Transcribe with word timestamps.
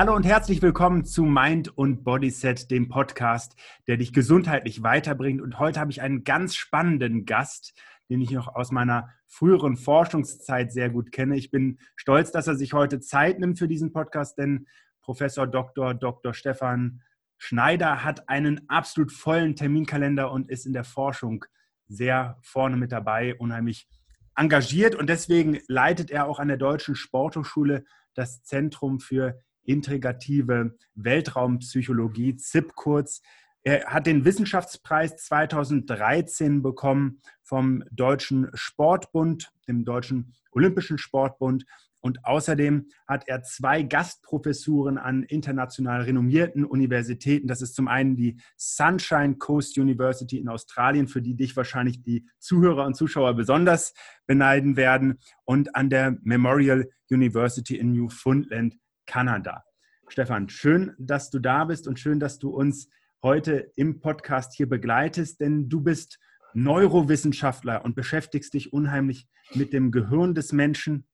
Hallo 0.00 0.16
und 0.16 0.24
herzlich 0.24 0.62
willkommen 0.62 1.04
zu 1.04 1.24
Mind 1.24 1.76
und 1.76 2.04
Bodyset, 2.04 2.70
dem 2.70 2.88
Podcast, 2.88 3.54
der 3.86 3.98
dich 3.98 4.14
gesundheitlich 4.14 4.82
weiterbringt. 4.82 5.42
Und 5.42 5.58
heute 5.58 5.78
habe 5.78 5.90
ich 5.90 6.00
einen 6.00 6.24
ganz 6.24 6.54
spannenden 6.54 7.26
Gast, 7.26 7.78
den 8.08 8.22
ich 8.22 8.30
noch 8.30 8.48
aus 8.48 8.70
meiner 8.70 9.10
früheren 9.26 9.76
Forschungszeit 9.76 10.72
sehr 10.72 10.88
gut 10.88 11.12
kenne. 11.12 11.36
Ich 11.36 11.50
bin 11.50 11.80
stolz, 11.96 12.32
dass 12.32 12.46
er 12.46 12.54
sich 12.54 12.72
heute 12.72 13.00
Zeit 13.00 13.40
nimmt 13.40 13.58
für 13.58 13.68
diesen 13.68 13.92
Podcast, 13.92 14.38
denn 14.38 14.66
Professor 15.02 15.46
Dr. 15.46 15.92
Dr. 15.92 16.32
Stefan 16.32 17.02
Schneider 17.36 18.02
hat 18.02 18.26
einen 18.30 18.70
absolut 18.70 19.12
vollen 19.12 19.54
Terminkalender 19.54 20.32
und 20.32 20.48
ist 20.48 20.64
in 20.64 20.72
der 20.72 20.84
Forschung 20.84 21.44
sehr 21.88 22.38
vorne 22.40 22.78
mit 22.78 22.90
dabei, 22.90 23.34
unheimlich 23.34 23.86
engagiert 24.34 24.94
und 24.94 25.10
deswegen 25.10 25.58
leitet 25.68 26.10
er 26.10 26.26
auch 26.26 26.38
an 26.38 26.48
der 26.48 26.56
Deutschen 26.56 26.94
Sporthochschule 26.94 27.84
das 28.14 28.42
Zentrum 28.44 28.98
für 28.98 29.42
integrative 29.70 30.76
Weltraumpsychologie, 30.94 32.36
ZIP 32.36 32.74
kurz. 32.74 33.22
Er 33.62 33.86
hat 33.86 34.06
den 34.06 34.24
Wissenschaftspreis 34.24 35.16
2013 35.16 36.62
bekommen 36.62 37.20
vom 37.42 37.84
Deutschen 37.90 38.48
Sportbund, 38.54 39.52
dem 39.68 39.84
Deutschen 39.84 40.34
Olympischen 40.52 40.98
Sportbund. 40.98 41.64
Und 42.02 42.24
außerdem 42.24 42.86
hat 43.06 43.28
er 43.28 43.42
zwei 43.42 43.82
Gastprofessuren 43.82 44.96
an 44.96 45.22
international 45.24 46.02
renommierten 46.02 46.64
Universitäten. 46.64 47.46
Das 47.46 47.60
ist 47.60 47.74
zum 47.74 47.88
einen 47.88 48.16
die 48.16 48.40
Sunshine 48.56 49.36
Coast 49.36 49.76
University 49.76 50.38
in 50.38 50.48
Australien, 50.48 51.08
für 51.08 51.20
die 51.20 51.34
dich 51.34 51.54
wahrscheinlich 51.56 52.02
die 52.02 52.26
Zuhörer 52.38 52.86
und 52.86 52.96
Zuschauer 52.96 53.34
besonders 53.34 53.92
beneiden 54.26 54.76
werden, 54.76 55.18
und 55.44 55.74
an 55.76 55.90
der 55.90 56.16
Memorial 56.22 56.88
University 57.10 57.76
in 57.76 57.92
Newfoundland, 57.92 58.76
Kanada. 59.10 59.64
Stefan, 60.06 60.48
schön, 60.48 60.94
dass 60.96 61.30
du 61.30 61.40
da 61.40 61.64
bist 61.64 61.88
und 61.88 61.98
schön, 61.98 62.20
dass 62.20 62.38
du 62.38 62.50
uns 62.50 62.88
heute 63.24 63.72
im 63.74 63.98
Podcast 63.98 64.54
hier 64.54 64.68
begleitest, 64.68 65.40
denn 65.40 65.68
du 65.68 65.80
bist 65.80 66.20
Neurowissenschaftler 66.54 67.84
und 67.84 67.96
beschäftigst 67.96 68.54
dich 68.54 68.72
unheimlich 68.72 69.26
mit 69.52 69.72
dem 69.72 69.90
Gehirn 69.90 70.36
des 70.36 70.52
Menschen. 70.52 71.08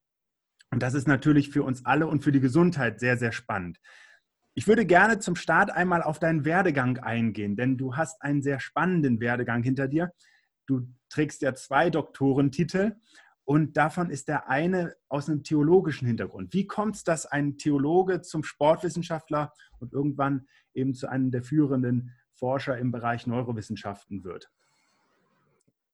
Und 0.70 0.82
das 0.82 0.92
ist 0.92 1.08
natürlich 1.08 1.48
für 1.48 1.62
uns 1.62 1.86
alle 1.86 2.06
und 2.06 2.22
für 2.22 2.32
die 2.32 2.40
Gesundheit 2.40 3.00
sehr, 3.00 3.16
sehr 3.16 3.32
spannend. 3.32 3.78
Ich 4.52 4.68
würde 4.68 4.84
gerne 4.84 5.18
zum 5.18 5.34
Start 5.34 5.70
einmal 5.70 6.02
auf 6.02 6.18
deinen 6.18 6.44
Werdegang 6.44 6.98
eingehen, 6.98 7.56
denn 7.56 7.78
du 7.78 7.96
hast 7.96 8.20
einen 8.20 8.42
sehr 8.42 8.60
spannenden 8.60 9.20
Werdegang 9.20 9.62
hinter 9.62 9.88
dir. 9.88 10.12
Du 10.66 10.86
trägst 11.08 11.40
ja 11.40 11.54
zwei 11.54 11.88
Doktorentitel 11.88 12.92
und 13.46 13.76
davon 13.76 14.10
ist 14.10 14.26
der 14.26 14.50
eine 14.50 14.96
aus 15.08 15.28
einem 15.28 15.44
theologischen 15.44 16.06
Hintergrund. 16.06 16.52
Wie 16.52 16.66
kommt 16.66 16.96
es, 16.96 17.04
dass 17.04 17.26
ein 17.26 17.56
Theologe 17.56 18.20
zum 18.20 18.42
Sportwissenschaftler 18.42 19.52
und 19.78 19.92
irgendwann 19.92 20.48
eben 20.74 20.94
zu 20.94 21.08
einem 21.08 21.30
der 21.30 21.44
führenden 21.44 22.12
Forscher 22.32 22.76
im 22.76 22.90
Bereich 22.90 23.28
Neurowissenschaften 23.28 24.24
wird? 24.24 24.50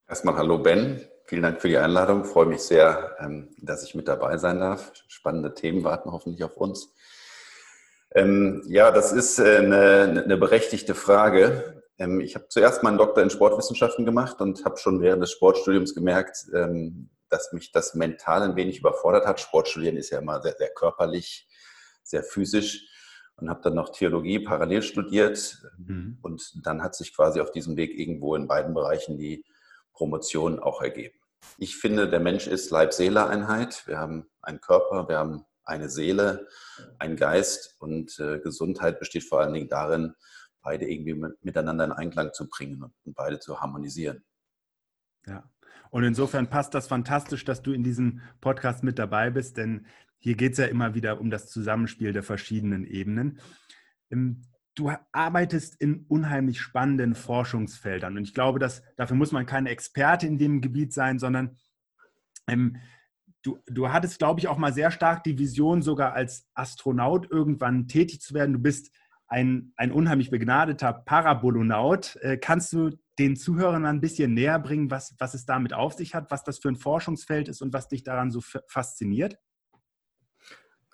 Erstmal 0.09 0.37
hallo 0.37 0.59
Ben, 0.61 1.03
vielen 1.27 1.43
Dank 1.43 1.61
für 1.61 1.69
die 1.69 1.77
Einladung. 1.77 2.23
Ich 2.23 2.29
freue 2.29 2.47
mich 2.47 2.63
sehr, 2.63 3.17
ähm, 3.21 3.51
dass 3.59 3.85
ich 3.85 3.95
mit 3.95 4.09
dabei 4.09 4.39
sein 4.39 4.59
darf. 4.59 4.91
Spannende 5.07 5.53
Themen 5.53 5.85
warten 5.85 6.11
hoffentlich 6.11 6.43
auf 6.45 6.57
uns. 6.57 6.95
Ähm, 8.15 8.63
ja, 8.67 8.91
das 8.91 9.13
ist 9.13 9.39
äh, 9.39 9.59
eine, 9.59 10.23
eine 10.25 10.37
berechtigte 10.39 10.95
Frage. 10.95 11.83
Ähm, 11.99 12.21
ich 12.21 12.35
habe 12.35 12.49
zuerst 12.49 12.83
meinen 12.83 12.97
Doktor 12.97 13.23
in 13.23 13.29
Sportwissenschaften 13.29 14.07
gemacht 14.07 14.41
und 14.41 14.65
habe 14.65 14.79
schon 14.79 15.03
während 15.03 15.23
des 15.23 15.33
Sportstudiums 15.33 15.95
gemerkt, 15.95 16.47
dass 17.33 17.53
mich 17.53 17.73
das 17.73 17.95
mental 17.95 18.43
ein 18.43 18.57
wenig 18.57 18.79
überfordert 18.79 19.27
hat. 19.27 19.41
Sportstudieren 19.41 19.97
ist 19.97 20.11
ja 20.11 20.19
immer 20.19 20.43
sehr, 20.43 20.55
sehr 20.57 20.71
körperlich, 20.71 21.49
sehr 22.03 22.23
physisch 22.23 22.89
und 23.37 23.49
habe 23.49 23.61
dann 23.63 23.75
noch 23.75 23.91
Theologie 23.91 24.39
parallel 24.39 24.83
studiert. 24.83 25.63
Mhm. 25.79 26.19
Und 26.23 26.67
dann 26.67 26.83
hat 26.83 26.95
sich 26.95 27.15
quasi 27.15 27.41
auf 27.41 27.51
diesem 27.51 27.77
Weg 27.77 27.99
irgendwo 27.99 28.35
in 28.37 28.47
beiden 28.47 28.75
Bereichen 28.75 29.19
die 29.19 29.45
Promotion 29.93 30.59
auch 30.59 30.83
ergeben. 30.83 31.19
Ich 31.59 31.77
finde, 31.77 32.09
der 32.09 32.21
Mensch 32.21 32.47
ist 32.47 32.71
Leib-Seele-Einheit. 32.71 33.87
Wir 33.87 33.99
haben 33.99 34.31
einen 34.43 34.61
Körper, 34.61 35.09
wir 35.09 35.19
haben 35.19 35.45
eine 35.65 35.89
Seele, 35.89 36.49
einen 36.99 37.17
Geist 37.17 37.77
und 37.79 38.19
äh, 38.19 38.39
Gesundheit 38.41 38.99
besteht 38.99 39.25
vor 39.25 39.41
allen 39.41 39.53
Dingen 39.53 39.69
darin, 39.69 40.15
beide 40.63 40.89
irgendwie 40.89 41.15
miteinander 41.41 41.85
in 41.85 41.93
Einklang 41.93 42.33
zu 42.33 42.49
bringen 42.49 42.83
und 42.83 43.15
beide 43.15 43.39
zu 43.39 43.61
harmonisieren. 43.61 44.25
Ja, 45.27 45.52
und 45.93 46.05
insofern 46.05 46.49
passt 46.49 46.73
das 46.73 46.87
fantastisch, 46.87 47.45
dass 47.45 47.61
du 47.61 47.73
in 47.73 47.85
diesem 47.85 48.23
Podcast 48.41 48.83
mit 48.83 48.99
dabei 48.99 49.29
bist, 49.29 49.59
denn 49.59 49.87
hier 50.19 50.37
geht 50.37 50.53
es 50.53 50.59
ja 50.59 50.65
immer 50.65 50.95
wieder 50.95 51.21
um 51.21 51.29
das 51.29 51.51
Zusammenspiel 51.51 52.15
der 52.15 52.23
verschiedenen 52.23 52.87
Ebenen. 52.87 53.41
Ähm, 54.11 54.41
du 54.75 54.91
arbeitest 55.13 55.79
in 55.79 56.07
unheimlich 56.09 56.63
spannenden 56.63 57.15
Forschungsfeldern 57.15 58.17
und 58.17 58.23
ich 58.23 58.33
glaube, 58.33 58.59
dass 58.59 58.83
dafür 58.97 59.17
muss 59.17 59.33
man 59.33 59.45
keine 59.45 59.69
Experte 59.69 60.27
in 60.27 60.39
dem 60.39 60.63
Gebiet 60.63 60.95
sein, 60.95 61.19
sondern 61.19 61.59
ähm, 62.47 62.79
du, 63.43 63.59
du 63.67 63.91
hattest, 63.91 64.19
glaube 64.19 64.41
ich, 64.41 64.49
auch 64.49 64.57
mal 64.57 64.73
sehr 64.73 64.91
stark 64.93 65.25
die 65.25 65.39
Vision, 65.39 65.83
sogar 65.83 66.15
als 66.15 66.49
Astronaut 66.55 67.31
irgendwann 67.31 67.87
tätig 67.87 68.23
zu 68.23 68.33
werden. 68.33 68.55
Du 68.55 68.61
bist 68.61 68.97
ein, 69.27 69.75
ein 69.77 69.93
unheimlich 69.93 70.31
begnadeter 70.31 70.95
Parabolonaut. 70.95 72.17
Äh, 72.23 72.39
kannst 72.39 72.73
du 72.73 72.93
den 73.19 73.37
Zuhörern 73.37 73.85
ein 73.85 74.01
bisschen 74.01 74.35
näher 74.35 74.59
bringen, 74.59 74.91
was, 74.91 75.15
was 75.19 75.35
es 75.35 75.45
damit 75.45 75.75
auf 75.75 75.95
sich 75.95 76.15
hat, 76.15 76.31
was 76.31 76.45
das 76.45 76.59
für 76.59 76.69
ein 76.69 76.77
Forschungsfeld 76.77 77.49
ist 77.49 77.61
und 77.61 77.73
was 77.73 77.89
dich 77.89 78.05
daran 78.05 78.31
so 78.31 78.41
fasziniert? 78.67 79.37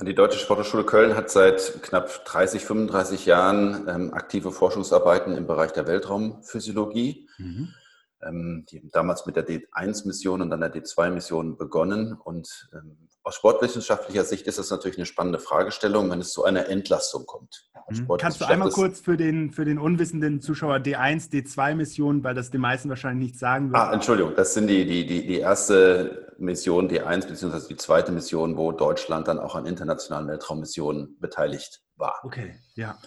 Die 0.00 0.14
Deutsche 0.14 0.38
Sporthochschule 0.38 0.84
Köln 0.84 1.16
hat 1.16 1.28
seit 1.28 1.82
knapp 1.82 2.24
30, 2.24 2.64
35 2.64 3.26
Jahren 3.26 3.88
ähm, 3.88 4.14
aktive 4.14 4.52
Forschungsarbeiten 4.52 5.36
im 5.36 5.48
Bereich 5.48 5.72
der 5.72 5.88
Weltraumphysiologie. 5.88 7.28
Mhm. 7.38 7.74
Ähm, 8.22 8.64
die 8.70 8.78
haben 8.78 8.90
damals 8.92 9.26
mit 9.26 9.34
der 9.34 9.46
D1-Mission 9.46 10.40
und 10.40 10.50
dann 10.50 10.60
der 10.60 10.72
D2-Mission 10.72 11.56
begonnen 11.56 12.12
und 12.12 12.68
ähm, 12.72 13.08
aus 13.24 13.34
sportwissenschaftlicher 13.34 14.24
Sicht 14.24 14.46
ist 14.46 14.58
das 14.58 14.70
natürlich 14.70 14.98
eine 14.98 15.06
spannende 15.06 15.38
Fragestellung, 15.40 16.10
wenn 16.10 16.20
es 16.20 16.32
zu 16.32 16.44
einer 16.44 16.68
Entlastung 16.68 17.26
kommt. 17.26 17.68
Mhm. 17.90 18.08
Kannst 18.18 18.40
du 18.40 18.44
einmal 18.46 18.70
kurz 18.70 19.00
für 19.00 19.16
den, 19.16 19.50
für 19.50 19.64
den 19.64 19.78
unwissenden 19.78 20.40
Zuschauer 20.40 20.76
D1, 20.76 21.30
D2-Mission, 21.30 22.22
weil 22.24 22.34
das 22.34 22.50
den 22.50 22.60
meisten 22.60 22.88
wahrscheinlich 22.88 23.30
nicht 23.30 23.38
sagen 23.38 23.72
wird? 23.72 23.80
Ah, 23.80 23.92
Entschuldigung, 23.92 24.34
das 24.36 24.54
sind 24.54 24.68
die, 24.68 24.84
die, 24.84 25.06
die, 25.06 25.26
die 25.26 25.38
erste 25.38 26.34
Mission 26.38 26.88
D1 26.88 27.26
beziehungsweise 27.26 27.68
die 27.68 27.76
zweite 27.76 28.12
Mission, 28.12 28.56
wo 28.56 28.72
Deutschland 28.72 29.28
dann 29.28 29.38
auch 29.38 29.54
an 29.54 29.66
internationalen 29.66 30.28
Weltraummissionen 30.28 31.16
beteiligt 31.20 31.82
war. 31.96 32.20
Okay, 32.22 32.54
ja. 32.74 32.98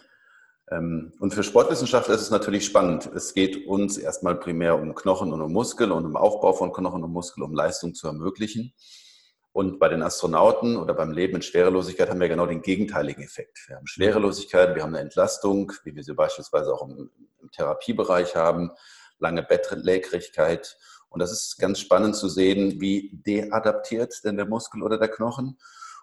Ähm, 0.70 1.14
und 1.20 1.34
für 1.34 1.44
Sportwissenschaftler 1.44 2.16
ist 2.16 2.22
es 2.22 2.32
natürlich 2.32 2.66
spannend. 2.66 3.10
Es 3.14 3.34
geht 3.34 3.68
uns 3.68 3.98
erstmal 3.98 4.36
primär 4.36 4.80
um 4.80 4.96
Knochen 4.96 5.32
und 5.34 5.42
um 5.42 5.52
Muskel 5.52 5.92
und 5.92 6.06
um 6.06 6.16
Aufbau 6.16 6.54
von 6.54 6.72
Knochen 6.72 7.04
und 7.04 7.12
Muskel, 7.12 7.44
um 7.44 7.54
Leistung 7.54 7.94
zu 7.94 8.08
ermöglichen. 8.08 8.74
Und 9.54 9.80
bei 9.80 9.90
den 9.90 10.02
Astronauten 10.02 10.78
oder 10.78 10.94
beim 10.94 11.12
Leben 11.12 11.36
in 11.36 11.42
Schwerelosigkeit 11.42 12.10
haben 12.10 12.22
wir 12.22 12.30
genau 12.30 12.46
den 12.46 12.62
gegenteiligen 12.62 13.22
Effekt. 13.22 13.66
Wir 13.68 13.76
haben 13.76 13.88
Schwerelosigkeit, 13.88 14.76
wir 14.76 14.84
haben 14.84 14.96
eine 14.96 15.04
Entlastung, 15.04 15.74
wie 15.84 15.94
wir 15.94 16.04
sie 16.04 16.14
beispielsweise 16.14 16.74
auch 16.74 16.88
im, 16.88 17.12
im 17.42 17.52
Therapiebereich 17.52 18.36
haben, 18.36 18.72
lange 19.20 19.44
Bettlägerigkeit. 19.44 20.78
Und 21.10 21.20
das 21.20 21.34
ist 21.34 21.60
ganz 21.60 21.80
spannend 21.80 22.16
zu 22.16 22.30
sehen, 22.30 22.80
wie 22.80 23.12
deadaptiert 23.14 24.24
denn 24.24 24.38
der 24.38 24.46
Muskel 24.46 24.84
oder 24.84 24.98
der 24.98 25.10
Knochen 25.10 25.58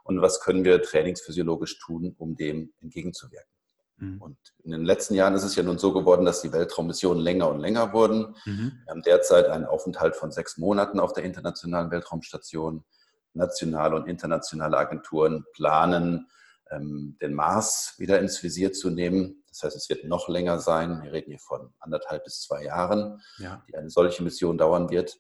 und 0.05 0.21
was 0.21 0.41
können 0.41 0.65
wir 0.65 0.83
trainingsphysiologisch 0.83 1.79
tun, 1.79 2.15
um 2.19 2.37
dem 2.37 2.75
entgegenzuwirken. 2.83 3.51
Mhm. 3.97 4.21
Und 4.21 4.39
in 4.63 4.73
den 4.73 4.85
letzten 4.85 5.15
Jahren 5.15 5.35
ist 5.35 5.45
es 5.45 5.57
ja 5.57 5.63
nun 5.63 5.79
so 5.79 5.95
geworden, 5.95 6.27
dass 6.27 6.43
die 6.43 6.53
Weltraummissionen 6.53 7.23
länger 7.23 7.49
und 7.49 7.61
länger 7.61 7.95
wurden. 7.95 8.37
Mhm. 8.45 8.73
Wir 8.85 8.91
haben 8.91 9.03
derzeit 9.03 9.47
einen 9.47 9.65
Aufenthalt 9.65 10.17
von 10.17 10.31
sechs 10.31 10.59
Monaten 10.59 11.01
auf 11.01 11.15
der 11.15 11.25
Internationalen 11.25 11.91
Weltraumstation 11.91 12.85
nationale 13.39 13.97
und 13.97 14.07
internationale 14.07 14.77
Agenturen 14.77 15.45
planen, 15.53 16.29
ähm, 16.71 17.17
den 17.23 17.35
Mars 17.35 17.95
wieder 17.99 18.19
ins 18.21 18.43
Visier 18.43 18.73
zu 18.73 18.91
nehmen. 18.91 19.43
Das 19.49 19.63
heißt, 19.63 19.77
es 19.77 19.89
wird 19.89 20.05
noch 20.05 20.29
länger 20.29 20.59
sein. 20.59 21.03
Wir 21.03 21.13
reden 21.13 21.31
hier 21.31 21.39
von 21.39 21.73
anderthalb 21.79 22.25
bis 22.25 22.43
zwei 22.43 22.65
Jahren, 22.65 23.23
ja. 23.39 23.65
die 23.69 23.77
eine 23.77 23.91
solche 23.91 24.23
Mission 24.23 24.59
dauern 24.59 24.91
wird. 24.91 25.19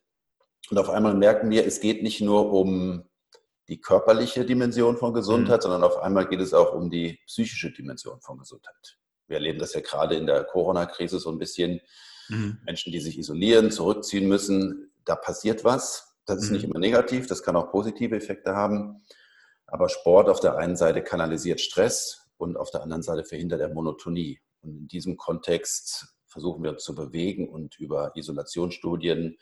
Und 0.70 0.78
auf 0.78 0.90
einmal 0.90 1.14
merken 1.14 1.50
wir, 1.50 1.66
es 1.66 1.80
geht 1.80 2.02
nicht 2.02 2.20
nur 2.20 2.52
um 2.52 3.08
die 3.68 3.80
körperliche 3.80 4.44
Dimension 4.44 4.96
von 4.96 5.12
Gesundheit, 5.14 5.58
mhm. 5.58 5.62
sondern 5.62 5.84
auf 5.84 5.98
einmal 5.98 6.26
geht 6.28 6.40
es 6.40 6.54
auch 6.54 6.74
um 6.74 6.90
die 6.90 7.18
psychische 7.26 7.70
Dimension 7.70 8.20
von 8.20 8.38
Gesundheit. 8.38 8.98
Wir 9.26 9.36
erleben 9.36 9.58
das 9.58 9.74
ja 9.74 9.80
gerade 9.80 10.16
in 10.16 10.26
der 10.26 10.44
Corona-Krise 10.44 11.18
so 11.18 11.30
ein 11.30 11.38
bisschen. 11.38 11.80
Mhm. 12.28 12.58
Menschen, 12.64 12.92
die 12.92 13.00
sich 13.00 13.18
isolieren, 13.18 13.70
zurückziehen 13.70 14.28
müssen, 14.28 14.90
da 15.04 15.16
passiert 15.16 15.64
was. 15.64 16.07
Das 16.28 16.42
ist 16.42 16.50
nicht 16.50 16.64
mhm. 16.64 16.72
immer 16.72 16.80
negativ, 16.80 17.26
das 17.26 17.42
kann 17.42 17.56
auch 17.56 17.70
positive 17.70 18.14
Effekte 18.14 18.54
haben. 18.54 19.02
Aber 19.66 19.88
Sport 19.88 20.28
auf 20.28 20.40
der 20.40 20.58
einen 20.58 20.76
Seite 20.76 21.02
kanalisiert 21.02 21.60
Stress 21.60 22.28
und 22.36 22.58
auf 22.58 22.70
der 22.70 22.82
anderen 22.82 23.02
Seite 23.02 23.24
verhindert 23.24 23.62
er 23.62 23.72
Monotonie. 23.72 24.38
Und 24.60 24.76
in 24.76 24.88
diesem 24.88 25.16
Kontext 25.16 26.14
versuchen 26.26 26.62
wir 26.62 26.70
uns 26.70 26.84
zu 26.84 26.94
bewegen 26.94 27.48
und 27.48 27.78
über 27.78 28.12
Isolationsstudien, 28.14 29.38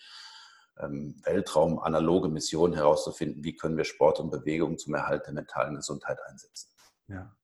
ähm, 0.78 1.16
Weltraum, 1.24 1.80
analoge 1.80 2.28
Missionen 2.28 2.74
herauszufinden, 2.74 3.42
wie 3.42 3.56
können 3.56 3.76
wir 3.76 3.84
Sport 3.84 4.20
und 4.20 4.30
Bewegung 4.30 4.78
zum 4.78 4.94
Erhalt 4.94 5.26
der 5.26 5.34
mentalen 5.34 5.74
Gesundheit 5.74 6.18
einsetzen. 6.28 6.70
Ja. 7.08 7.34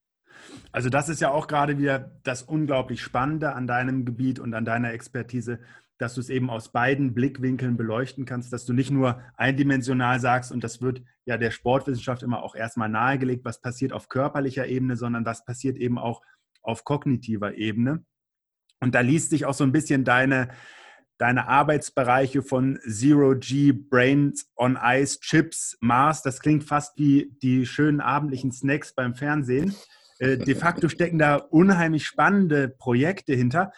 Also 0.71 0.89
das 0.89 1.09
ist 1.09 1.21
ja 1.21 1.33
auch 1.33 1.49
gerade 1.49 1.79
wieder 1.79 2.13
das 2.23 2.43
unglaublich 2.43 3.03
Spannende 3.03 3.55
an 3.55 3.67
deinem 3.67 4.05
Gebiet 4.05 4.39
und 4.39 4.55
an 4.55 4.65
deiner 4.65 4.93
Expertise, 4.93 5.59
dass 6.03 6.15
du 6.15 6.21
es 6.21 6.31
eben 6.31 6.51
aus 6.51 6.73
beiden 6.73 7.15
Blickwinkeln 7.15 7.77
beleuchten 7.77 8.25
kannst, 8.25 8.53
dass 8.53 8.67
du 8.67 8.73
nicht 8.73 8.91
nur 8.91 9.23
eindimensional 9.37 10.19
sagst, 10.19 10.51
und 10.51 10.65
das 10.65 10.83
wird 10.83 11.03
ja 11.25 11.39
der 11.39 11.53
Sportwissenschaft 11.53 12.25
immer 12.25 12.43
auch 12.43 12.57
erstmal 12.57 12.89
nahegelegt, 12.89 13.45
was 13.45 13.61
passiert 13.61 13.93
auf 13.93 14.09
körperlicher 14.09 14.67
Ebene, 14.67 14.97
sondern 14.97 15.25
was 15.25 15.45
passiert 15.45 15.79
eben 15.79 15.99
auch 15.99 16.21
auf 16.61 16.85
kognitiver 16.85 17.55
Ebene. 17.55 18.05
Und 18.81 18.97
da 18.97 19.01
liest 19.01 19.31
sich 19.31 19.47
auch 19.47 19.55
so 19.55 19.63
ein 19.63 19.71
bisschen 19.71 20.03
deine, 20.03 20.49
deine 21.19 21.47
Arbeitsbereiche 21.47 22.43
von 22.43 22.81
Zero 22.89 23.37
G, 23.39 23.71
Brains 23.71 24.51
on 24.57 24.77
Ice, 24.83 25.21
Chips, 25.21 25.79
Mars. 25.81 26.23
Das 26.23 26.41
klingt 26.41 26.65
fast 26.65 26.99
wie 26.99 27.31
die 27.43 27.65
schönen 27.65 28.01
abendlichen 28.01 28.51
Snacks 28.51 28.93
beim 28.93 29.15
Fernsehen. 29.15 29.77
Äh, 30.19 30.39
de 30.39 30.55
facto 30.55 30.89
stecken 30.89 31.19
da 31.19 31.37
unheimlich 31.37 32.07
spannende 32.07 32.69
Projekte 32.69 33.35
hinter. 33.35 33.73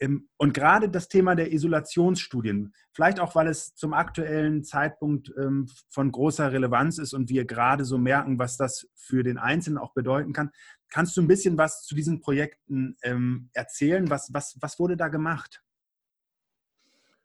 Ähm, 0.00 0.28
und 0.38 0.54
gerade 0.54 0.88
das 0.88 1.08
Thema 1.08 1.34
der 1.34 1.52
Isolationsstudien, 1.52 2.74
vielleicht 2.92 3.20
auch, 3.20 3.34
weil 3.34 3.46
es 3.46 3.74
zum 3.74 3.92
aktuellen 3.92 4.64
Zeitpunkt 4.64 5.32
ähm, 5.38 5.68
von 5.90 6.10
großer 6.10 6.50
Relevanz 6.50 6.98
ist 6.98 7.12
und 7.12 7.28
wir 7.28 7.44
gerade 7.44 7.84
so 7.84 7.98
merken, 7.98 8.38
was 8.38 8.56
das 8.56 8.88
für 8.94 9.22
den 9.22 9.38
Einzelnen 9.38 9.78
auch 9.78 9.92
bedeuten 9.92 10.32
kann. 10.32 10.50
Kannst 10.88 11.16
du 11.16 11.20
ein 11.20 11.28
bisschen 11.28 11.56
was 11.58 11.84
zu 11.84 11.94
diesen 11.94 12.20
Projekten 12.20 12.96
ähm, 13.02 13.50
erzählen? 13.52 14.08
Was, 14.10 14.30
was, 14.32 14.56
was 14.60 14.78
wurde 14.78 14.96
da 14.96 15.08
gemacht? 15.08 15.62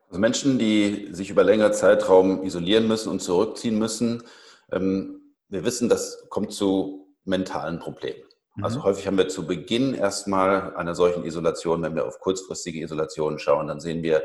Also 0.10 0.20
Menschen, 0.20 0.60
die 0.60 1.08
sich 1.12 1.32
über 1.32 1.44
längere 1.44 1.72
Zeitraum 1.72 2.44
isolieren 2.44 2.88
müssen 2.88 3.10
und 3.10 3.22
zurückziehen 3.22 3.80
müssen, 3.80 4.22
wir 4.70 5.64
wissen, 5.64 5.90
das 5.90 6.26
kommt 6.30 6.52
zu 6.52 7.16
mentalen 7.24 7.80
Problemen. 7.80 8.24
Also 8.62 8.80
mhm. 8.80 8.84
häufig 8.84 9.08
haben 9.08 9.18
wir 9.18 9.28
zu 9.28 9.46
Beginn 9.46 9.94
erstmal 9.94 10.76
einer 10.76 10.96
solchen 10.96 11.26
Isolation, 11.26 11.82
wenn 11.82 11.96
wir 11.96 12.06
auf 12.06 12.20
kurzfristige 12.20 12.82
Isolationen 12.82 13.40
schauen, 13.40 13.68
dann 13.68 13.80
sehen 13.80 14.02
wir, 14.02 14.24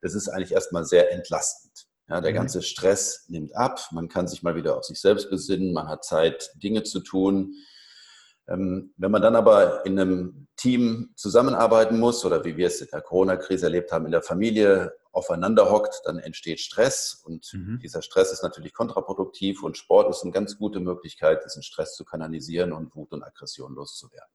das 0.00 0.14
ist 0.14 0.28
eigentlich 0.28 0.52
erstmal 0.52 0.84
sehr 0.84 1.12
entlastend. 1.12 1.86
Ja, 2.08 2.20
der 2.20 2.32
mhm. 2.32 2.36
ganze 2.36 2.62
Stress 2.62 3.26
nimmt 3.28 3.56
ab, 3.56 3.80
man 3.92 4.08
kann 4.08 4.28
sich 4.28 4.42
mal 4.42 4.54
wieder 4.54 4.76
auf 4.76 4.84
sich 4.84 5.00
selbst 5.00 5.30
besinnen, 5.30 5.72
man 5.72 5.88
hat 5.88 6.04
Zeit, 6.04 6.50
Dinge 6.56 6.82
zu 6.82 7.00
tun. 7.00 7.54
Ähm, 8.48 8.92
wenn 8.96 9.10
man 9.10 9.22
dann 9.22 9.36
aber 9.36 9.86
in 9.86 9.98
einem 9.98 10.48
Team 10.56 11.12
zusammenarbeiten 11.16 11.98
muss 11.98 12.24
oder 12.24 12.44
wie 12.44 12.56
wir 12.56 12.66
es 12.66 12.80
in 12.80 12.88
der 12.92 13.00
Corona-Krise 13.00 13.66
erlebt 13.66 13.92
haben, 13.92 14.06
in 14.06 14.12
der 14.12 14.22
Familie 14.22 14.92
aufeinander 15.12 15.70
hockt, 15.70 16.00
dann 16.04 16.18
entsteht 16.18 16.60
Stress 16.60 17.22
und 17.24 17.52
mhm. 17.52 17.78
dieser 17.82 18.02
Stress 18.02 18.32
ist 18.32 18.42
natürlich 18.42 18.72
kontraproduktiv 18.72 19.62
und 19.62 19.76
Sport 19.76 20.10
ist 20.10 20.22
eine 20.22 20.32
ganz 20.32 20.56
gute 20.56 20.80
Möglichkeit, 20.80 21.44
diesen 21.44 21.62
Stress 21.62 21.94
zu 21.94 22.04
kanalisieren 22.04 22.72
und 22.72 22.94
Wut 22.96 23.12
und 23.12 23.22
Aggression 23.22 23.74
loszuwerden. 23.74 24.30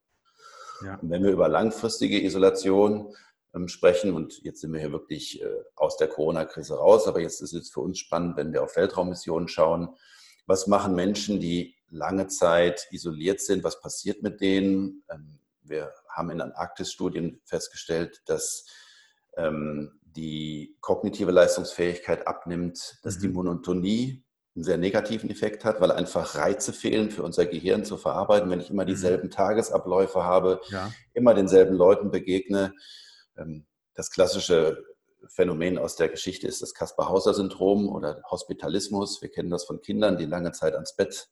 Ja. 0.86 0.96
Und 0.96 1.10
wenn 1.10 1.24
wir 1.24 1.32
über 1.32 1.50
langfristige 1.50 2.24
Isolation 2.24 3.16
ähm, 3.56 3.68
sprechen 3.68 4.14
und 4.14 4.44
jetzt 4.44 4.62
sind 4.62 4.72
wir 4.72 4.80
hier 4.80 4.92
wirklich 4.92 5.42
äh, 5.42 5.50
aus 5.76 5.98
der 5.98 6.08
Corona-Krise 6.08 6.76
raus, 6.76 7.08
aber 7.08 7.22
jetzt 7.22 7.42
ist 7.42 7.54
es 7.54 7.70
für 7.70 7.82
uns 7.82 7.98
spannend, 8.00 8.38
wenn 8.38 8.54
wir 8.54 8.64
auf 8.64 8.76
Weltraummissionen 8.76 9.48
schauen, 9.48 9.90
was 10.46 10.68
machen 10.68 10.94
Menschen, 10.96 11.40
die 11.40 11.77
lange 11.90 12.28
Zeit 12.28 12.88
isoliert 12.92 13.42
sind, 13.42 13.64
was 13.64 13.80
passiert 13.80 14.24
mit 14.24 14.42
denen? 14.42 15.04
Ähm, 15.10 15.40
wir 15.62 15.92
haben 16.10 16.30
in 16.30 16.42
Antarktis-Studien 16.42 17.42
festgestellt, 17.46 18.22
dass 18.26 18.66
ähm, 19.36 20.00
die 20.04 20.78
kognitive 20.82 21.32
Leistungsfähigkeit 21.32 22.28
abnimmt, 22.28 23.00
dass 23.04 23.18
mhm. 23.18 23.22
die 23.22 23.28
Monotonie 23.30 24.24
einen 24.56 24.64
sehr 24.64 24.78
negativen 24.78 25.30
Effekt 25.30 25.64
hat, 25.66 25.80
weil 25.82 25.92
einfach 25.92 26.36
Reize 26.36 26.74
fehlen 26.74 27.12
für 27.12 27.24
unser 27.24 27.46
Gehirn 27.46 27.86
zu 27.86 27.96
verarbeiten. 27.96 28.50
Wenn 28.50 28.60
ich 28.60 28.72
immer 28.72 28.84
mhm. 28.84 28.88
dieselben 28.88 29.28
mhm. 29.28 29.32
Tagesabläufe 29.32 30.24
habe, 30.24 30.62
ja. 30.70 30.92
immer 31.14 31.34
denselben 31.34 31.76
Leuten 31.76 32.12
begegne. 32.12 32.74
Ähm, 33.38 33.68
das 33.94 34.12
klassische 34.12 34.84
Phänomen 35.30 35.78
aus 35.78 35.96
der 35.96 36.10
Geschichte 36.10 36.48
ist 36.48 36.62
das 36.62 36.74
Kaspar-Hauser-Syndrom 36.74 37.90
oder 37.90 38.22
Hospitalismus. 38.30 39.22
Wir 39.22 39.30
kennen 39.30 39.50
das 39.50 39.66
von 39.66 39.82
Kindern, 39.82 40.18
die 40.18 40.26
lange 40.26 40.52
Zeit 40.52 40.74
ans 40.74 40.96
Bett 40.96 41.30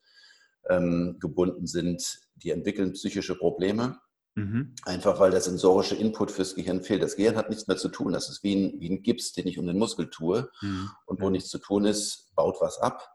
ähm, 0.70 1.18
gebunden 1.20 1.68
sind. 1.68 2.20
Die 2.36 2.52
entwickeln 2.52 2.94
psychische 2.94 3.36
Probleme. 3.36 4.00
Mhm. 4.36 4.76
Einfach 4.84 5.20
weil 5.20 5.32
der 5.32 5.42
sensorische 5.42 5.96
Input 5.96 6.30
fürs 6.30 6.56
Gehirn 6.56 6.84
fehlt. 6.84 7.02
Das 7.02 7.16
Gehirn 7.16 7.38
hat 7.38 7.50
nichts 7.50 7.68
mehr 7.68 7.78
zu 7.78 7.90
tun. 7.90 8.12
Das 8.12 8.30
ist 8.30 8.44
wie 8.44 8.56
ein, 8.56 8.80
wie 8.80 8.90
ein 8.90 9.02
Gips, 9.02 9.32
den 9.32 9.48
ich 9.48 9.58
um 9.58 9.66
den 9.66 9.78
Muskel 9.78 10.10
tue. 10.10 10.50
Mhm. 10.62 10.90
Und 11.06 11.22
wo 11.22 11.30
nichts 11.30 11.50
zu 11.50 11.60
tun 11.60 11.86
ist, 11.86 12.34
baut 12.36 12.58
was 12.60 12.80
ab. 12.80 13.10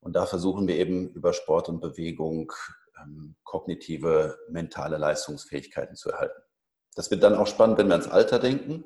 Und 0.00 0.14
da 0.14 0.26
versuchen 0.26 0.66
wir 0.68 0.76
eben 0.76 1.08
über 1.10 1.32
Sport 1.32 1.68
und 1.68 1.80
Bewegung 1.80 2.52
ähm, 3.00 3.36
kognitive, 3.44 4.38
mentale 4.48 4.98
Leistungsfähigkeiten 4.98 5.96
zu 5.96 6.10
erhalten. 6.10 6.42
Das 6.94 7.10
wird 7.10 7.22
dann 7.22 7.34
auch 7.34 7.46
spannend, 7.46 7.78
wenn 7.78 7.88
wir 7.88 7.94
ans 7.94 8.08
Alter 8.08 8.38
denken. 8.38 8.84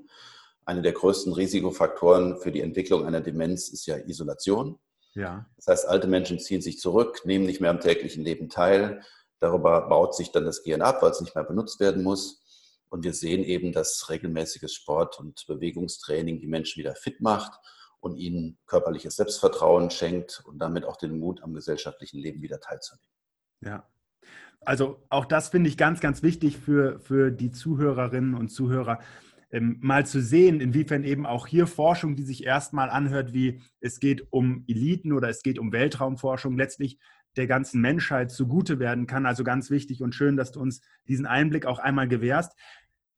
Einer 0.65 0.83
der 0.83 0.93
größten 0.93 1.33
Risikofaktoren 1.33 2.39
für 2.39 2.53
die 2.53 2.61
Entwicklung 2.61 3.06
einer 3.06 3.21
Demenz 3.21 3.69
ist 3.69 3.87
ja 3.87 3.97
Isolation. 3.97 4.79
Ja. 5.15 5.47
Das 5.57 5.67
heißt, 5.67 5.89
alte 5.89 6.07
Menschen 6.07 6.39
ziehen 6.39 6.62
sich 6.62 6.79
zurück, 6.79 7.23
nehmen 7.25 7.47
nicht 7.47 7.61
mehr 7.61 7.71
am 7.71 7.81
täglichen 7.81 8.23
Leben 8.25 8.49
teil, 8.49 9.03
Darüber 9.41 9.89
baut 9.89 10.15
sich 10.15 10.31
dann 10.31 10.45
das 10.45 10.62
Gehirn 10.62 10.83
ab, 10.83 11.03
weil 11.03 11.11
es 11.11 11.21
nicht 11.21 11.35
mehr 11.35 11.45
benutzt 11.45 11.81
werden 11.81 12.03
muss. 12.03 12.45
Und 12.91 13.05
wir 13.05 13.15
sehen 13.15 13.43
eben, 13.43 13.73
dass 13.73 14.11
regelmäßiges 14.11 14.75
Sport- 14.75 15.19
und 15.19 15.47
Bewegungstraining 15.47 16.39
die 16.41 16.47
Menschen 16.47 16.81
wieder 16.81 16.95
fit 16.95 17.21
macht 17.21 17.53
und 18.01 18.17
ihnen 18.17 18.59
körperliches 18.67 19.17
Selbstvertrauen 19.17 19.91
schenkt 19.91 20.43
und 20.45 20.59
damit 20.59 20.85
auch 20.85 20.97
den 20.97 21.19
Mut, 21.19 21.43
am 21.43 21.55
gesellschaftlichen 21.55 22.19
Leben 22.19 22.43
wieder 22.43 22.61
teilzunehmen. 22.61 23.06
Ja. 23.63 23.89
Also 24.63 25.03
auch 25.09 25.25
das 25.25 25.49
finde 25.49 25.71
ich 25.71 25.79
ganz, 25.79 26.01
ganz 26.01 26.23
wichtig 26.23 26.59
für, 26.59 27.01
für 27.01 27.31
die 27.31 27.51
Zuhörerinnen 27.51 28.35
und 28.35 28.51
Zuhörer, 28.51 29.01
ähm, 29.52 29.79
mal 29.81 30.06
zu 30.06 30.20
sehen, 30.20 30.61
inwiefern 30.61 31.05
eben 31.05 31.26
auch 31.26 31.47
hier 31.47 31.67
Forschung, 31.67 32.17
die 32.17 32.23
sich 32.23 32.44
erstmal 32.44 32.91
anhört, 32.91 33.32
wie 33.32 33.61
es 33.81 34.00
geht 34.00 34.32
um 34.32 34.64
Eliten 34.69 35.12
oder 35.12 35.29
es 35.29 35.43
geht 35.43 35.58
um 35.58 35.73
Weltraumforschung, 35.73 36.56
letztlich 36.56 36.99
der 37.37 37.47
ganzen 37.47 37.81
Menschheit 37.81 38.31
zugute 38.31 38.79
werden 38.79 39.06
kann. 39.06 39.26
Also 39.26 39.44
ganz 39.44 39.70
wichtig 39.70 40.02
und 40.02 40.14
schön, 40.14 40.37
dass 40.37 40.52
du 40.52 40.61
uns 40.61 40.81
diesen 41.08 41.26
Einblick 41.26 41.67
auch 41.67 41.79
einmal 41.79 42.08
gewährst. 42.08 42.52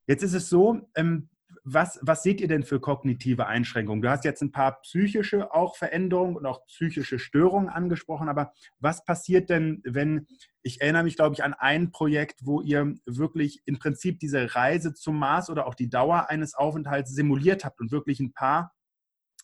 Jetzt 0.06 0.22
ist 0.22 0.34
es 0.34 0.48
so, 0.48 0.88
ähm, 0.94 1.28
was, 1.64 1.98
was 2.02 2.22
seht 2.22 2.40
ihr 2.40 2.48
denn 2.48 2.64
für 2.64 2.80
kognitive 2.80 3.46
Einschränkungen? 3.46 4.02
Du 4.02 4.10
hast 4.10 4.24
jetzt 4.24 4.42
ein 4.42 4.50
paar 4.50 4.80
psychische 4.82 5.54
auch 5.54 5.76
Veränderungen 5.76 6.36
und 6.36 6.44
auch 6.44 6.66
psychische 6.66 7.18
Störungen 7.18 7.68
angesprochen, 7.68 8.28
aber 8.28 8.52
was 8.80 9.04
passiert 9.04 9.48
denn, 9.48 9.80
wenn, 9.84 10.26
ich 10.62 10.80
erinnere 10.80 11.04
mich, 11.04 11.16
glaube 11.16 11.34
ich, 11.34 11.44
an 11.44 11.54
ein 11.54 11.92
Projekt, 11.92 12.40
wo 12.44 12.60
ihr 12.60 12.94
wirklich 13.06 13.62
im 13.64 13.78
Prinzip 13.78 14.18
diese 14.18 14.54
Reise 14.54 14.92
zum 14.92 15.18
Mars 15.18 15.50
oder 15.50 15.66
auch 15.66 15.74
die 15.74 15.88
Dauer 15.88 16.28
eines 16.30 16.54
Aufenthalts 16.54 17.14
simuliert 17.14 17.64
habt 17.64 17.80
und 17.80 17.92
wirklich 17.92 18.18
ein 18.18 18.32
paar 18.32 18.74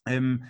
ähm, 0.07 0.45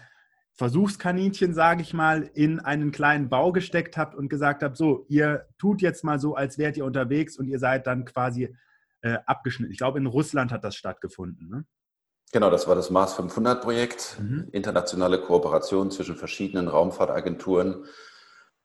Versuchskaninchen, 0.54 1.54
sage 1.54 1.82
ich 1.82 1.92
mal, 1.92 2.30
in 2.34 2.60
einen 2.60 2.92
kleinen 2.92 3.28
Bau 3.28 3.52
gesteckt 3.52 3.96
habt 3.96 4.14
und 4.14 4.28
gesagt 4.28 4.62
habt, 4.62 4.76
so, 4.76 5.04
ihr 5.08 5.46
tut 5.58 5.82
jetzt 5.82 6.02
mal 6.02 6.18
so, 6.18 6.34
als 6.34 6.58
wärt 6.58 6.76
ihr 6.76 6.84
unterwegs 6.84 7.38
und 7.38 7.46
ihr 7.46 7.58
seid 7.58 7.87
dann 7.87 8.04
quasi 8.04 8.54
äh, 9.02 9.18
abgeschnitten. 9.26 9.72
Ich 9.72 9.78
glaube, 9.78 9.98
in 9.98 10.06
Russland 10.06 10.52
hat 10.52 10.64
das 10.64 10.76
stattgefunden. 10.76 11.48
Ne? 11.48 11.64
Genau, 12.32 12.50
das 12.50 12.68
war 12.68 12.74
das 12.74 12.90
Mars 12.90 13.14
500 13.14 13.62
Projekt, 13.62 14.18
mhm. 14.20 14.48
internationale 14.52 15.20
Kooperation 15.20 15.90
zwischen 15.90 16.16
verschiedenen 16.16 16.68
Raumfahrtagenturen. 16.68 17.86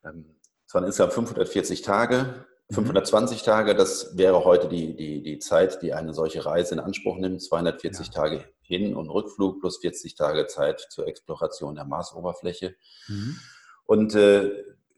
Ähm, 0.03 0.35
es 0.67 0.73
waren 0.73 0.83
insgesamt 0.83 1.13
540 1.13 1.81
Tage, 1.81 2.45
520 2.71 3.41
mhm. 3.41 3.45
Tage, 3.45 3.75
das 3.75 4.17
wäre 4.17 4.43
heute 4.43 4.67
die, 4.67 4.95
die, 4.95 5.21
die 5.21 5.39
Zeit, 5.39 5.81
die 5.81 5.93
eine 5.93 6.13
solche 6.13 6.45
Reise 6.45 6.73
in 6.73 6.79
Anspruch 6.79 7.17
nimmt. 7.17 7.41
240 7.41 8.07
ja. 8.07 8.13
Tage 8.13 8.45
hin- 8.61 8.95
und 8.95 9.09
Rückflug 9.09 9.59
plus 9.59 9.77
40 9.77 10.15
Tage 10.15 10.47
Zeit 10.47 10.85
zur 10.89 11.07
Exploration 11.07 11.75
der 11.75 11.85
Marsoberfläche. 11.85 12.75
Mhm. 13.07 13.39
Und 13.85 14.15
äh, 14.15 14.51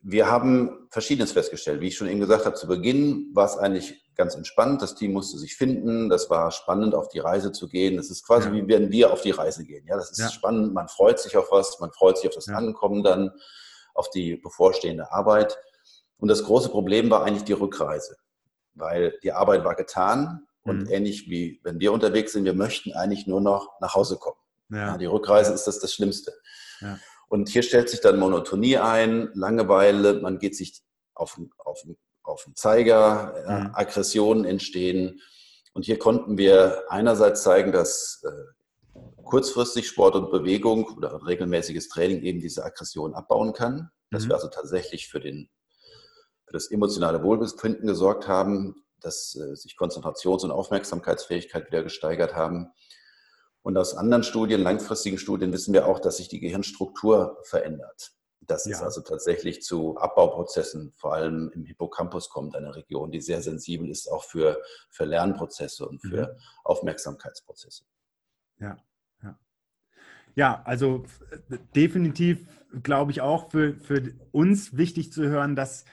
wir 0.07 0.29
haben 0.29 0.87
Verschiedenes 0.91 1.31
festgestellt. 1.31 1.81
Wie 1.81 1.87
ich 1.87 1.97
schon 1.97 2.07
eben 2.07 2.19
gesagt 2.19 2.45
habe, 2.45 2.55
zu 2.55 2.67
Beginn 2.67 3.31
war 3.33 3.45
es 3.47 3.57
eigentlich 3.57 4.05
ganz 4.15 4.35
entspannt. 4.35 4.83
Das 4.83 4.93
Team 4.93 5.13
musste 5.13 5.39
sich 5.39 5.55
finden. 5.55 6.09
Das 6.09 6.29
war 6.29 6.51
spannend, 6.51 6.93
auf 6.93 7.09
die 7.09 7.17
Reise 7.17 7.51
zu 7.51 7.67
gehen. 7.67 7.97
Das 7.97 8.11
ist 8.11 8.23
quasi, 8.23 8.49
ja. 8.49 8.53
wie 8.53 8.67
wenn 8.67 8.91
wir 8.91 9.11
auf 9.11 9.21
die 9.21 9.31
Reise 9.31 9.65
gehen. 9.65 9.83
Ja, 9.87 9.95
das 9.95 10.11
ist 10.11 10.19
ja. 10.19 10.29
spannend. 10.29 10.75
Man 10.75 10.89
freut 10.89 11.19
sich 11.19 11.35
auf 11.37 11.51
was. 11.51 11.79
Man 11.79 11.91
freut 11.91 12.17
sich 12.17 12.27
auf 12.27 12.35
das 12.35 12.45
ja. 12.45 12.55
Ankommen 12.55 13.03
dann, 13.03 13.31
auf 13.95 14.11
die 14.11 14.35
bevorstehende 14.35 15.11
Arbeit. 15.11 15.57
Und 16.17 16.27
das 16.27 16.43
große 16.43 16.69
Problem 16.69 17.09
war 17.09 17.23
eigentlich 17.23 17.45
die 17.45 17.53
Rückreise, 17.53 18.15
weil 18.75 19.17
die 19.23 19.31
Arbeit 19.31 19.65
war 19.65 19.73
getan. 19.73 20.45
Und 20.61 20.83
mhm. 20.83 20.91
ähnlich 20.91 21.31
wie 21.31 21.61
wenn 21.63 21.79
wir 21.79 21.91
unterwegs 21.91 22.33
sind, 22.33 22.45
wir 22.45 22.53
möchten 22.53 22.93
eigentlich 22.93 23.25
nur 23.25 23.41
noch 23.41 23.79
nach 23.81 23.95
Hause 23.95 24.17
kommen. 24.17 24.37
Die 24.99 25.05
Rückreise 25.05 25.53
ist 25.53 25.65
das 25.65 25.79
das 25.79 25.93
Schlimmste. 25.93 26.31
Ja. 26.81 26.99
Und 27.27 27.49
hier 27.49 27.63
stellt 27.63 27.89
sich 27.89 28.01
dann 28.01 28.19
Monotonie 28.19 28.77
ein, 28.77 29.29
Langeweile, 29.33 30.21
man 30.21 30.39
geht 30.39 30.55
sich 30.55 30.81
auf, 31.13 31.39
auf, 31.57 31.83
auf 32.23 32.43
den 32.45 32.55
Zeiger, 32.55 33.33
mhm. 33.47 33.71
Aggressionen 33.73 34.45
entstehen. 34.45 35.21
Und 35.73 35.85
hier 35.85 35.99
konnten 35.99 36.37
wir 36.37 36.83
einerseits 36.89 37.43
zeigen, 37.43 37.71
dass 37.71 38.23
äh, 38.23 38.99
kurzfristig 39.23 39.87
Sport 39.87 40.15
und 40.15 40.31
Bewegung 40.31 40.85
oder 40.95 41.25
regelmäßiges 41.25 41.89
Training 41.89 42.21
eben 42.21 42.39
diese 42.39 42.63
Aggression 42.63 43.13
abbauen 43.13 43.53
kann. 43.53 43.89
Dass 44.11 44.23
mhm. 44.23 44.29
wir 44.29 44.35
also 44.35 44.47
tatsächlich 44.47 45.07
für, 45.07 45.19
den, 45.19 45.49
für 46.45 46.53
das 46.53 46.71
emotionale 46.71 47.23
Wohlbefinden 47.23 47.87
gesorgt 47.87 48.27
haben 48.27 48.75
dass 49.05 49.35
äh, 49.35 49.55
sich 49.55 49.77
Konzentrations- 49.77 50.43
und 50.43 50.51
Aufmerksamkeitsfähigkeit 50.51 51.67
wieder 51.67 51.83
gesteigert 51.83 52.35
haben. 52.35 52.71
Und 53.65 53.79
aus 53.79 53.95
anderen 53.95 54.21
Studien, 54.21 54.61
langfristigen 54.61 55.17
Studien, 55.17 55.51
wissen 55.51 55.73
wir 55.73 55.87
auch, 55.87 55.99
dass 55.99 56.17
sich 56.17 56.27
die 56.27 56.39
Gehirnstruktur 56.39 57.39
verändert. 57.45 58.11
Dass 58.41 58.65
ja. 58.65 58.75
es 58.75 58.83
also 58.83 59.01
tatsächlich 59.01 59.63
zu 59.63 59.97
Abbauprozessen, 59.97 60.93
vor 60.95 61.15
allem 61.15 61.49
im 61.51 61.65
Hippocampus 61.65 62.29
kommt, 62.29 62.55
eine 62.55 62.75
Region, 62.75 63.09
die 63.09 63.21
sehr 63.21 63.41
sensibel 63.41 63.89
ist, 63.89 64.07
auch 64.07 64.23
für, 64.23 64.61
für 64.91 65.05
Lernprozesse 65.05 65.87
und 65.87 65.99
für 65.99 66.27
mhm. 66.27 66.39
Aufmerksamkeitsprozesse. 66.63 67.85
Ja, 68.59 68.77
ja. 69.23 69.39
Ja, 70.35 70.61
also 70.63 71.03
definitiv 71.75 72.45
glaube 72.83 73.13
ich 73.13 73.21
auch 73.21 73.49
für, 73.49 73.79
für 73.81 74.13
uns 74.31 74.77
wichtig 74.77 75.11
zu 75.11 75.23
hören, 75.23 75.55
dass, 75.55 75.85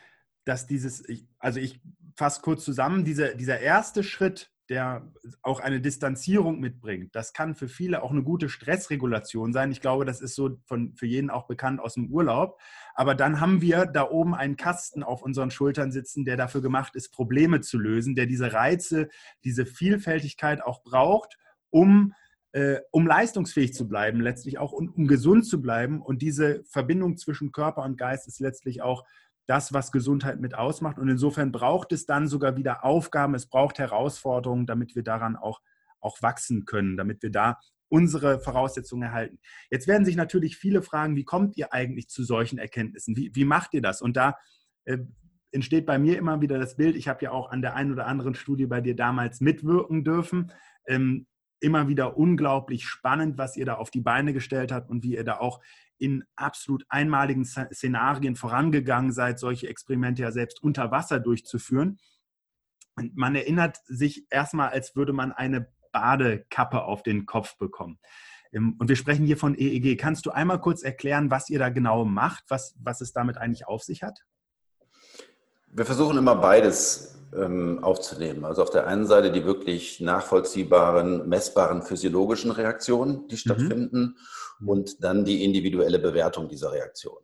dass 0.45 0.67
dieses, 0.67 1.05
also 1.39 1.59
ich 1.59 1.81
fasse 2.17 2.43
kurz 2.43 2.67
zusammen, 2.67 3.07
dieser, 3.07 3.33
dieser 3.33 3.61
erste 3.61 4.03
Schritt, 4.03 4.52
der 4.73 5.07
auch 5.43 5.61
eine 5.61 5.83
Distanzierung 5.83 6.59
mitbringt, 6.59 7.15
das 7.15 7.35
kann 7.35 7.55
für 7.55 7.69
viele 7.69 8.03
auch 8.03 8.11
eine 8.11 8.23
gute 8.23 8.49
Stressregulation 8.49 9.53
sein. 9.53 9.71
Ich 9.71 9.83
glaube, 9.83 10.07
das 10.07 10.23
ist 10.23 10.35
so 10.35 10.57
von, 10.65 10.95
für 10.95 11.05
jeden 11.05 11.29
auch 11.29 11.47
bekannt 11.47 11.79
aus 11.79 11.95
dem 11.95 12.11
Urlaub. 12.11 12.59
Aber 12.95 13.15
dann 13.15 13.39
haben 13.39 13.61
wir 13.61 13.85
da 13.85 14.09
oben 14.09 14.35
einen 14.35 14.57
Kasten 14.57 15.03
auf 15.03 15.23
unseren 15.23 15.51
Schultern 15.51 15.93
sitzen, 15.93 16.25
der 16.25 16.39
dafür 16.39 16.63
gemacht 16.63 16.97
ist, 16.97 17.11
Probleme 17.11 17.61
zu 17.61 17.79
lösen, 17.79 18.15
der 18.15 18.25
diese 18.25 18.55
Reize, 18.55 19.11
diese 19.45 19.67
Vielfältigkeit 19.67 20.63
auch 20.63 20.83
braucht, 20.83 21.37
um 21.69 22.15
äh, 22.53 22.81
um 22.91 23.07
leistungsfähig 23.07 23.75
zu 23.75 23.89
bleiben, 23.89 24.21
letztlich 24.21 24.59
auch 24.59 24.73
und 24.73 24.97
um 24.97 25.07
gesund 25.07 25.47
zu 25.47 25.61
bleiben. 25.61 26.01
Und 26.01 26.23
diese 26.23 26.65
Verbindung 26.65 27.19
zwischen 27.19 27.53
Körper 27.53 27.83
und 27.83 27.99
Geist 27.99 28.27
ist 28.27 28.41
letztlich 28.41 28.81
auch 28.81 29.05
das, 29.47 29.73
was 29.73 29.93
Gesundheit 29.93 30.41
mit 30.41 30.55
ausmacht. 30.55 30.99
Und 30.99 31.09
insofern 31.09 31.53
braucht 31.53 31.93
es 31.93 32.07
dann 32.07 32.29
sogar 32.29 32.57
wieder 32.57 32.85
Aufgaben, 32.85 33.35
es 33.35 33.47
braucht 33.47 33.79
Herausforderungen, 33.79 34.67
damit 34.67 34.95
wir 34.95 35.03
daran 35.03 35.37
auch, 35.37 35.61
auch 36.01 36.23
wachsen 36.23 36.65
können, 36.65 36.97
damit 36.97 37.23
wir 37.23 37.31
da 37.31 37.59
unsere 37.89 38.41
Voraussetzungen 38.41 39.03
erhalten. 39.03 39.39
Jetzt 39.71 39.87
werden 39.87 40.07
sich 40.07 40.17
natürlich 40.17 40.57
viele 40.57 40.81
fragen, 40.81 41.15
wie 41.17 41.25
kommt 41.25 41.57
ihr 41.59 41.75
eigentlich 41.75 42.09
zu 42.09 42.25
solchen 42.25 42.59
Erkenntnissen? 42.59 43.17
Wie, 43.17 43.31
wie 43.35 43.45
macht 43.45 43.75
ihr 43.75 43.83
das? 43.83 44.01
Und 44.01 44.17
da 44.17 44.39
äh, 44.85 44.99
entsteht 45.51 45.85
bei 45.85 45.99
mir 45.99 46.17
immer 46.17 46.41
wieder 46.41 46.59
das 46.59 46.77
Bild, 46.77 46.97
ich 46.97 47.09
habe 47.09 47.23
ja 47.23 47.33
auch 47.33 47.51
an 47.51 47.61
der 47.61 47.75
einen 47.75 47.93
oder 47.93 48.07
anderen 48.07 48.35
Studie 48.35 48.67
bei 48.67 48.81
dir 48.81 48.97
damals 48.97 49.41
mitwirken 49.41 50.05
dürfen. 50.05 50.53
Ähm, 50.87 51.27
immer 51.61 51.87
wieder 51.87 52.17
unglaublich 52.17 52.87
spannend, 52.87 53.39
was 53.39 53.57
ihr 53.57 53.65
da 53.65 53.75
auf 53.75 53.91
die 53.91 54.01
Beine 54.01 54.33
gestellt 54.33 54.73
habt 54.73 54.91
und 54.91 55.03
wie 55.05 55.15
ihr 55.15 55.25
da 55.25 55.39
auch 55.39 55.61
in 56.03 56.25
absolut 56.35 56.85
einmaligen 56.89 57.45
Szenarien 57.45 58.35
vorangegangen 58.35 59.13
seid, 59.13 59.39
solche 59.39 59.69
Experimente 59.69 60.23
ja 60.23 60.33
selbst 60.33 60.61
unter 60.61 60.91
Wasser 60.91 61.21
durchzuführen. 61.21 62.01
Und 62.97 63.17
man 63.17 63.37
erinnert 63.37 63.79
sich 63.87 64.27
erstmal, 64.29 64.71
als 64.71 64.97
würde 64.97 65.13
man 65.13 65.31
eine 65.31 65.69
Badekappe 65.93 66.83
auf 66.83 67.05
den 67.05 67.25
Kopf 67.25 67.57
bekommen. 67.57 68.01
Ähm, 68.53 68.75
und 68.81 68.89
wir 68.89 68.97
sprechen 68.97 69.27
hier 69.27 69.37
von 69.37 69.55
EEG. 69.57 69.97
Kannst 69.97 70.27
du 70.27 70.31
einmal 70.31 70.61
kurz 70.61 70.83
erklären, 70.83 71.31
was 71.31 71.49
ihr 71.49 71.61
da 71.61 71.69
genau 71.69 72.05
macht, 72.05 72.45
was, 72.49 72.75
was 72.81 73.01
es 73.01 73.13
damit 73.13 73.39
eigentlich 73.39 73.69
auf 73.69 73.85
sich 73.85 74.03
hat? 74.03 74.19
Wir 75.69 75.87
versuchen 75.87 76.19
immer 76.19 76.35
beides 76.35 77.17
ähm, 77.35 77.79
aufzunehmen. 77.83 78.45
Also 78.45 78.63
auf 78.63 78.71
der 78.71 78.87
einen 78.87 79.07
Seite 79.07 79.31
die 79.33 79.45
wirklich 79.45 80.01
nachvollziehbaren, 80.01 81.29
messbaren 81.29 81.83
physiologischen 81.83 82.51
Reaktionen, 82.51 83.29
die 83.29 83.35
mhm. 83.35 83.39
stattfinden, 83.39 84.01
mhm. 84.01 84.17
Und 84.67 85.03
dann 85.03 85.25
die 85.25 85.45
individuelle 85.45 85.99
Bewertung 85.99 86.49
dieser 86.49 86.73
Reaktion. 86.73 87.19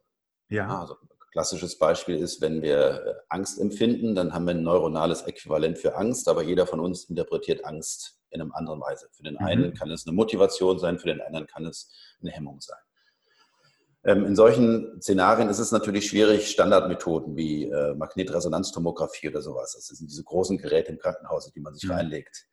Ja. 0.49 0.81
Also 0.81 0.97
klassisches 1.31 1.79
Beispiel 1.79 2.17
ist, 2.17 2.41
wenn 2.41 2.63
wir 2.63 2.79
äh, 2.79 3.15
Angst 3.29 3.61
empfinden, 3.61 4.15
dann 4.15 4.33
haben 4.33 4.47
wir 4.47 4.55
ein 4.55 4.63
neuronales 4.63 5.23
Äquivalent 5.23 5.79
für 5.79 5.95
Angst, 5.97 6.29
aber 6.29 6.43
jeder 6.43 6.67
von 6.67 6.81
uns 6.81 7.05
interpretiert 7.05 7.65
Angst 7.65 8.19
in 8.31 8.41
einer 8.41 8.55
anderen 8.57 8.81
Weise. 8.81 9.09
Für 9.13 9.23
den 9.23 9.35
mhm. 9.35 9.47
einen 9.47 9.75
kann 9.75 9.91
es 9.91 10.07
eine 10.07 10.15
Motivation 10.15 10.79
sein, 10.79 10.99
für 10.99 11.09
den 11.09 11.21
anderen 11.21 11.47
kann 11.47 11.65
es 11.65 11.93
eine 12.21 12.31
Hemmung 12.31 12.61
sein. 12.61 12.79
Ähm, 14.05 14.25
in 14.27 14.37
solchen 14.37 15.01
Szenarien 15.03 15.49
ist 15.49 15.59
es 15.59 15.73
natürlich 15.73 16.09
schwierig, 16.09 16.49
Standardmethoden 16.49 17.37
wie 17.37 17.65
äh, 17.65 17.95
Magnetresonanztomographie 17.95 19.29
oder 19.29 19.43
sowas, 19.43 19.73
das 19.75 19.87
sind 19.87 20.11
diese 20.11 20.25
großen 20.25 20.59
Geräte 20.59 20.93
im 20.93 20.99
Krankenhaus, 20.99 21.51
die 21.53 21.61
man 21.61 21.75
sich 21.75 21.85
mhm. 21.85 21.95
reinlegt, 21.95 22.47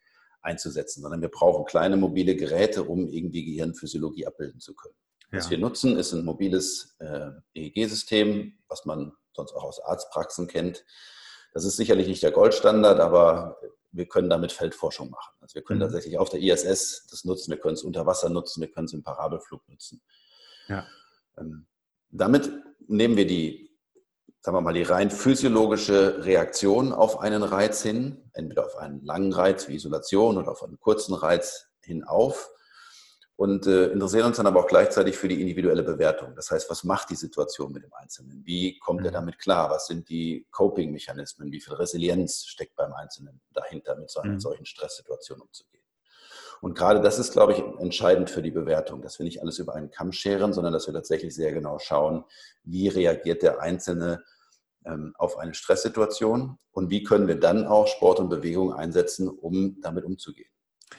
einzusetzen, 0.46 1.02
sondern 1.02 1.22
wir 1.22 1.30
brauchen 1.30 1.66
kleine 1.66 1.98
mobile 1.98 2.36
Geräte, 2.36 2.84
um 2.84 3.08
irgendwie 3.08 3.44
Gehirnphysiologie 3.46 4.28
abbilden 4.28 4.60
zu 4.60 4.74
können. 4.76 4.96
Ja. 5.32 5.40
Was 5.40 5.50
wir 5.50 5.58
nutzen, 5.58 5.98
ist 5.98 6.14
ein 6.14 6.24
mobiles 6.24 6.96
äh, 7.00 7.32
EEG-System, 7.54 8.58
was 8.68 8.86
man 8.86 9.12
sonst 9.34 9.54
auch 9.54 9.64
aus 9.64 9.82
Arztpraxen 9.82 10.48
kennt. 10.48 10.86
Das 11.54 11.66
ist 11.66 11.78
sicherlich 11.78 12.08
nicht 12.08 12.24
der 12.24 12.32
Goldstandard, 12.32 13.00
aber 13.00 13.58
wir 13.92 14.08
können 14.08 14.30
damit 14.30 14.52
Feldforschung 14.52 15.10
machen. 15.10 15.34
Also 15.42 15.56
wir 15.56 15.64
können 15.64 15.80
mhm. 15.80 15.86
tatsächlich 15.86 16.18
auf 16.18 16.30
der 16.30 16.42
ISS 16.42 17.08
das 17.10 17.24
nutzen, 17.24 17.52
wir 17.52 17.58
können 17.58 17.76
es 17.76 17.84
unter 17.84 18.06
Wasser 18.06 18.30
nutzen, 18.30 18.62
wir 18.62 18.72
können 18.72 18.86
es 18.86 18.94
im 18.94 19.04
Parabelflug 19.04 19.68
nutzen. 19.70 20.02
Ja. 20.68 20.86
Ähm, 21.38 21.66
damit 22.10 22.52
nehmen 22.88 23.18
wir 23.18 23.26
die, 23.26 23.75
sagen 24.46 24.58
wir 24.58 24.62
mal, 24.62 24.74
die 24.74 24.84
rein 24.84 25.10
physiologische 25.10 26.24
Reaktion 26.24 26.94
auf 26.94 27.20
einen 27.20 27.42
Reiz 27.42 27.82
hin, 27.82 28.30
entweder 28.34 28.68
auf 28.68 28.76
einen 28.76 29.04
langen 29.04 29.34
Reiz 29.34 29.68
wie 29.68 29.74
Isolation 29.74 30.38
oder 30.38 30.52
auf 30.52 30.62
einen 30.62 30.80
kurzen 30.80 31.16
Reiz 31.16 31.72
hin 31.82 32.04
auf 32.04 32.52
und 33.38 33.66
äh, 33.66 33.88
interessieren 33.88 34.28
uns 34.28 34.38
dann 34.38 34.46
aber 34.46 34.60
auch 34.60 34.68
gleichzeitig 34.68 35.18
für 35.18 35.28
die 35.28 35.42
individuelle 35.42 35.82
Bewertung. 35.82 36.36
Das 36.36 36.52
heißt, 36.52 36.70
was 36.70 36.84
macht 36.84 37.10
die 37.10 37.16
Situation 37.16 37.72
mit 37.72 37.86
dem 37.86 37.94
Einzelnen? 37.96 38.44
Wie 38.46 38.78
kommt 38.78 39.04
er 39.04 39.10
mhm. 39.10 39.16
damit 39.16 39.40
klar? 39.40 39.72
Was 39.72 39.88
sind 39.88 40.10
die 40.10 40.46
Coping-Mechanismen? 40.52 41.52
Wie 41.52 41.60
viel 41.60 41.74
Resilienz 41.74 42.46
steckt 42.46 42.76
beim 42.76 42.94
Einzelnen 42.94 43.42
dahinter, 43.52 43.96
mit 43.96 44.12
so 44.12 44.20
einer 44.20 44.34
mhm. 44.34 44.40
solchen 44.40 44.68
Stresssituation 44.68 45.42
umzugehen? 45.42 45.82
Und 46.62 46.78
gerade 46.78 47.02
das 47.02 47.18
ist, 47.18 47.34
glaube 47.34 47.54
ich, 47.54 47.64
entscheidend 47.80 48.30
für 48.30 48.44
die 48.44 48.52
Bewertung, 48.52 49.02
dass 49.02 49.18
wir 49.18 49.24
nicht 49.24 49.42
alles 49.42 49.58
über 49.58 49.74
einen 49.74 49.90
Kamm 49.90 50.12
scheren, 50.12 50.54
sondern 50.54 50.72
dass 50.72 50.86
wir 50.86 50.94
tatsächlich 50.94 51.34
sehr 51.34 51.52
genau 51.52 51.80
schauen, 51.80 52.26
wie 52.64 52.88
reagiert 52.90 53.42
der 53.42 53.60
Einzelne 53.60 54.24
auf 55.18 55.38
eine 55.38 55.54
Stresssituation 55.54 56.58
und 56.72 56.90
wie 56.90 57.04
können 57.04 57.28
wir 57.28 57.40
dann 57.40 57.66
auch 57.66 57.88
Sport 57.88 58.20
und 58.20 58.30
Bewegung 58.30 58.74
einsetzen, 58.74 59.28
um 59.28 59.82
damit 59.82 60.06
umzugehen. 60.06 60.50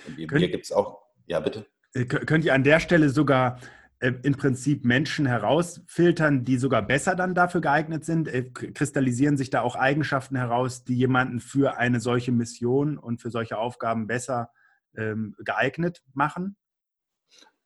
Und 0.07 0.16
hier, 0.16 0.28
hier 0.28 0.50
gibt 0.50 0.64
es 0.64 0.73
auch, 0.73 1.02
ja 1.26 1.40
bitte. 1.40 1.66
Äh, 1.93 2.05
könnt 2.05 2.45
ihr 2.45 2.55
an 2.55 2.64
der 2.64 2.81
Stelle 2.81 3.11
sogar 3.11 3.59
äh, 3.99 4.12
im 4.23 4.35
Prinzip 4.35 4.85
Menschen 4.85 5.26
herausfiltern, 5.26 6.45
die 6.45 6.59
sogar 6.59 6.83
besser 6.83 7.14
dann 7.14 7.35
dafür 7.35 7.61
geeignet 7.61 8.05
sind? 8.05 8.28
Äh, 8.28 8.50
kristallisieren 8.50 9.37
sich 9.37 9.50
da 9.50 9.62
auch 9.62 9.76
Eigenschaften 9.76 10.37
heraus, 10.37 10.85
die 10.85 10.97
jemanden 10.97 11.40
für 11.40 11.78
eine 11.78 12.00
solche 12.00 12.33
Mission 12.33 12.99
und 12.99 13.23
für 13.23 13.31
solche 13.31 13.57
Aufgaben 13.59 14.07
besser 14.07 14.50
ähm, 14.97 15.35
geeignet 15.38 16.02
machen? 16.12 16.57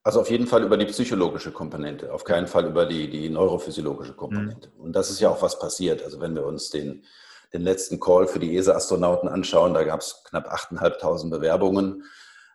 Also 0.03 0.21
auf 0.21 0.31
jeden 0.31 0.47
Fall 0.47 0.63
über 0.63 0.79
die 0.79 0.87
psychologische 0.87 1.53
Komponente, 1.53 2.13
auf 2.13 2.25
keinen 2.25 2.47
Fall 2.47 2.67
über 2.67 2.87
die, 2.87 3.11
die 3.11 3.29
neurophysiologische 3.29 4.15
Komponente. 4.15 4.71
Mhm. 4.77 4.85
Und 4.85 4.93
das 4.97 5.11
ist 5.11 5.21
ja 5.21 5.29
auch 5.29 5.43
was 5.43 5.59
passiert. 5.59 6.03
Also 6.03 6.21
wenn 6.21 6.35
wir 6.35 6.47
uns 6.47 6.71
den, 6.71 7.05
den 7.53 7.63
letzten 7.63 8.01
Call 8.01 8.27
für 8.27 8.39
die 8.39 8.57
ESA-Astronauten 8.57 9.29
anschauen, 9.29 9.75
da 9.75 9.85
gab 9.85 10.01
es 10.01 10.25
knapp 10.25 10.51
8.500 10.51 11.29
Bewerbungen 11.29 12.05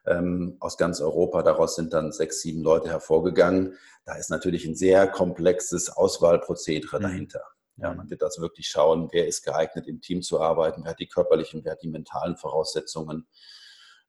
ähm, 0.07 0.57
aus 0.59 0.77
ganz 0.77 1.01
Europa. 1.01 1.43
Daraus 1.43 1.75
sind 1.75 1.93
dann 1.93 2.11
sechs, 2.11 2.41
sieben 2.41 2.63
Leute 2.63 2.89
hervorgegangen. 2.89 3.77
Da 4.05 4.15
ist 4.15 4.31
natürlich 4.31 4.65
ein 4.65 4.75
sehr 4.75 5.07
komplexes 5.07 5.89
Auswahlprozedere 5.89 6.97
mhm. 6.97 7.03
dahinter. 7.03 7.41
Ja, 7.77 7.93
man 7.93 8.09
wird 8.09 8.23
also 8.23 8.41
wirklich 8.41 8.67
schauen, 8.67 9.09
wer 9.11 9.27
ist 9.27 9.43
geeignet, 9.43 9.85
im 9.87 9.99
Team 9.99 10.21
zu 10.21 10.39
arbeiten, 10.39 10.83
wer 10.83 10.91
hat 10.91 10.99
die 10.99 11.07
körperlichen, 11.07 11.65
wer 11.65 11.73
hat 11.73 11.83
die 11.83 11.89
mentalen 11.89 12.37
Voraussetzungen. 12.37 13.27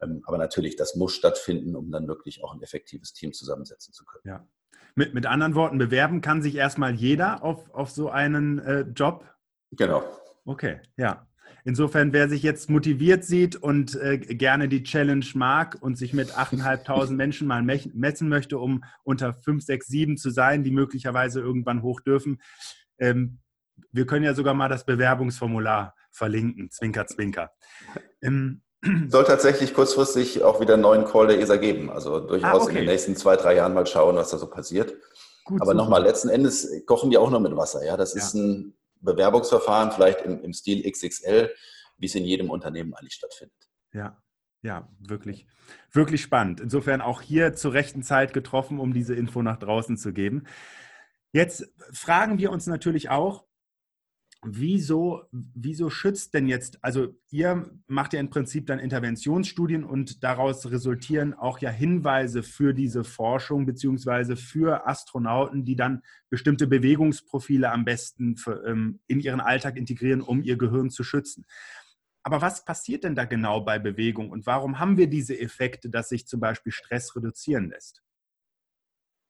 Ähm, 0.01 0.23
aber 0.27 0.39
natürlich, 0.39 0.77
das 0.77 0.95
muss 0.95 1.15
stattfinden, 1.15 1.75
um 1.77 1.91
dann 1.91 2.09
wirklich 2.09 2.43
auch 2.43 2.55
ein 2.55 2.63
effektives 2.63 3.13
Team 3.13 3.33
zusammensetzen 3.33 3.93
zu 3.93 4.05
können. 4.05 4.23
Ja. 4.27 4.49
Mit, 4.95 5.15
mit 5.15 5.27
anderen 5.27 5.55
Worten, 5.55 5.79
bewerben 5.79 6.21
kann 6.21 6.43
sich 6.43 6.55
erstmal 6.55 6.95
jeder 6.95 7.43
auf, 7.43 7.71
auf 7.75 7.91
so 7.91 8.11
einen 8.11 8.59
äh, 8.61 8.81
Job? 8.95 9.25
Genau. 9.73 10.03
Okay, 10.45 10.81
ja. 10.97 11.27
Insofern, 11.65 12.13
wer 12.13 12.29
sich 12.29 12.45
jetzt 12.45 12.71
motiviert 12.71 13.25
sieht 13.25 13.57
und 13.57 13.97
äh, 13.97 14.19
gerne 14.19 14.69
die 14.69 14.85
Challenge 14.85 15.27
mag 15.35 15.77
und 15.81 15.99
sich 15.99 16.13
mit 16.13 16.31
8.500 16.31 17.11
Menschen 17.15 17.49
mal 17.49 17.63
messen 17.63 18.29
möchte, 18.29 18.59
um 18.59 18.85
unter 19.03 19.35
5, 19.35 19.65
6, 19.65 19.87
7 19.87 20.17
zu 20.17 20.31
sein, 20.31 20.63
die 20.63 20.71
möglicherweise 20.71 21.41
irgendwann 21.41 21.83
hoch 21.83 22.01
dürfen, 22.01 22.41
ähm, 22.99 23.41
wir 23.93 24.07
können 24.07 24.25
ja 24.25 24.35
sogar 24.35 24.55
mal 24.55 24.69
das 24.69 24.87
Bewerbungsformular 24.87 25.95
verlinken. 26.11 26.71
Zwinker, 26.71 27.07
zwinker. 27.07 27.51
Ähm, 28.23 28.63
soll 29.09 29.25
tatsächlich 29.25 29.75
kurzfristig 29.75 30.43
auch 30.43 30.61
wieder 30.61 30.75
einen 30.75 30.83
neuen 30.83 31.05
Call 31.05 31.29
der 31.29 31.41
ESA 31.41 31.57
geben. 31.57 31.91
Also 31.91 32.21
durchaus 32.21 32.63
ah, 32.63 32.65
okay. 32.65 32.71
in 32.71 32.77
den 32.77 32.87
nächsten 32.87 33.17
zwei, 33.17 33.37
drei 33.37 33.57
Jahren 33.57 33.75
mal 33.75 33.87
schauen, 33.87 34.17
was 34.17 34.31
da 34.31 34.39
so 34.39 34.49
passiert. 34.49 34.95
Gut, 35.45 35.61
Aber 35.63 35.75
nochmal, 35.75 36.03
letzten 36.03 36.29
Endes 36.29 36.69
kochen 36.87 37.11
die 37.11 37.19
auch 37.19 37.31
noch 37.31 37.41
mit 37.41 37.57
Wasser. 37.57 37.85
Ja, 37.85 37.97
das 37.97 38.15
ja. 38.15 38.21
ist 38.21 38.35
ein 38.35 38.75
Bewerbungsverfahren, 39.01 39.93
vielleicht 39.93 40.23
im, 40.23 40.43
im 40.43 40.53
Stil 40.53 40.91
XXL, 40.91 41.51
wie 41.99 42.07
es 42.07 42.15
in 42.15 42.25
jedem 42.25 42.51
Unternehmen 42.51 42.95
eigentlich 42.95 43.15
stattfindet. 43.15 43.57
Ja, 43.93 44.21
ja, 44.63 44.89
wirklich, 44.99 45.47
wirklich 45.93 46.23
spannend. 46.23 46.61
Insofern 46.61 47.01
auch 47.01 47.23
hier 47.23 47.55
zur 47.55 47.73
rechten 47.73 48.03
Zeit 48.03 48.33
getroffen, 48.33 48.81
um 48.81 48.93
diese 48.93 49.15
Info 49.15 49.43
nach 49.43 49.59
draußen 49.59 49.97
zu 49.97 50.13
geben. 50.13 50.45
Jetzt 51.33 51.69
fragen 51.93 52.39
wir 52.39 52.51
uns 52.51 52.67
natürlich 52.67 53.11
auch, 53.11 53.45
wieso, 54.47 55.25
wieso 55.33 55.91
schützt 55.91 56.35
denn 56.35 56.47
jetzt, 56.47 56.83
also 56.83 57.15
ihr 57.31 57.71
macht 57.87 58.13
ja 58.13 58.21
im 58.21 58.31
Prinzip 58.31 58.67
dann 58.67 58.79
Interventionsstudien 58.79 59.85
und 59.85 60.23
daraus 60.23 60.71
resultieren 60.71 61.35
auch 61.35 61.59
ja 61.59 61.71
Hinweise 61.71 62.43
für 62.43 62.73
diese 62.73 63.05
Forschung 63.05 63.67
beziehungsweise 63.67 64.37
für 64.37 64.87
Astronauten, 64.87 65.65
die 65.65 65.77
dann 65.77 66.03
bestimmte 66.31 66.67
Bewegungsprofile 66.67 67.71
am 67.71 67.85
besten 67.85 68.37
für, 68.37 68.65
ähm, 68.67 69.01
in 69.07 69.21
ihren 69.21 69.41
Alltag 69.41 69.77
integrieren, 69.77 70.21
um 70.21 70.43
ihr 70.43 70.57
Gehirn 70.57 70.91
zu 70.91 71.03
schützen. 71.03 71.45
Aber 72.23 72.41
was 72.43 72.65
passiert 72.65 73.05
denn 73.05 73.15
da 73.15 73.25
genau 73.25 73.61
bei 73.61 73.79
Bewegung 73.79 74.31
und 74.31 74.47
warum 74.47 74.79
haben 74.79 74.97
wir 74.97 75.09
diese 75.09 75.39
Effekte, 75.39 75.91
dass 75.91 76.09
sich 76.09 76.27
zum 76.27 76.41
Beispiel 76.41 76.73
Stress 76.73 77.15
reduzieren 77.15 77.69
lässt? 77.71 78.03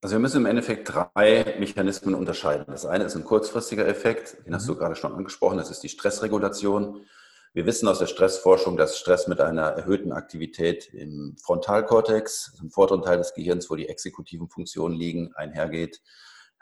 Also 0.06 0.14
wir 0.14 0.20
müssen 0.20 0.36
im 0.36 0.46
Endeffekt 0.46 0.94
drei 0.94 1.56
Mechanismen 1.58 2.14
unterscheiden. 2.14 2.66
Das 2.68 2.86
eine 2.86 3.02
ist 3.02 3.16
ein 3.16 3.24
kurzfristiger 3.24 3.88
Effekt, 3.88 4.46
den 4.46 4.54
hast 4.54 4.68
du 4.68 4.74
mhm. 4.74 4.78
gerade 4.78 4.94
schon 4.94 5.12
angesprochen, 5.12 5.58
das 5.58 5.68
ist 5.68 5.82
die 5.82 5.88
Stressregulation. 5.88 7.04
Wir 7.54 7.66
wissen 7.66 7.88
aus 7.88 7.98
der 7.98 8.06
Stressforschung, 8.06 8.76
dass 8.76 9.00
Stress 9.00 9.26
mit 9.26 9.40
einer 9.40 9.62
erhöhten 9.62 10.12
Aktivität 10.12 10.94
im 10.94 11.36
Frontalkortex, 11.42 12.56
im 12.62 12.70
vorderen 12.70 13.02
Teil 13.02 13.18
des 13.18 13.34
Gehirns, 13.34 13.68
wo 13.68 13.74
die 13.74 13.88
exekutiven 13.88 14.48
Funktionen 14.48 14.94
liegen, 14.94 15.32
einhergeht. 15.34 16.00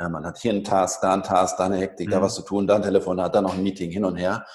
Ja, 0.00 0.08
man 0.08 0.24
hat 0.24 0.38
hier 0.38 0.52
einen 0.52 0.64
Task, 0.64 1.02
da 1.02 1.12
einen 1.12 1.22
Task, 1.22 1.58
da 1.58 1.66
eine 1.66 1.76
Hektik, 1.76 2.06
mhm. 2.06 2.12
da 2.12 2.22
was 2.22 2.36
zu 2.36 2.42
tun, 2.44 2.66
da 2.66 2.76
ein 2.76 2.82
Telefonat, 2.82 3.34
da 3.34 3.42
noch 3.42 3.52
ein 3.52 3.62
Meeting 3.62 3.90
hin 3.90 4.06
und 4.06 4.16
her. 4.16 4.46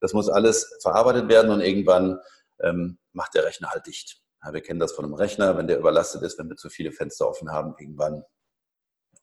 Das 0.00 0.14
muss 0.14 0.30
alles 0.30 0.78
verarbeitet 0.80 1.28
werden 1.28 1.50
und 1.50 1.60
irgendwann 1.60 2.18
ähm, 2.62 2.96
macht 3.12 3.34
der 3.34 3.44
Rechner 3.44 3.68
halt 3.68 3.86
dicht. 3.86 4.19
Ja, 4.42 4.52
wir 4.52 4.60
kennen 4.60 4.80
das 4.80 4.92
von 4.92 5.04
einem 5.04 5.14
Rechner, 5.14 5.56
wenn 5.56 5.66
der 5.66 5.78
überlastet 5.78 6.22
ist, 6.22 6.38
wenn 6.38 6.48
wir 6.48 6.56
zu 6.56 6.70
viele 6.70 6.92
Fenster 6.92 7.28
offen 7.28 7.50
haben, 7.50 7.74
irgendwann 7.78 8.24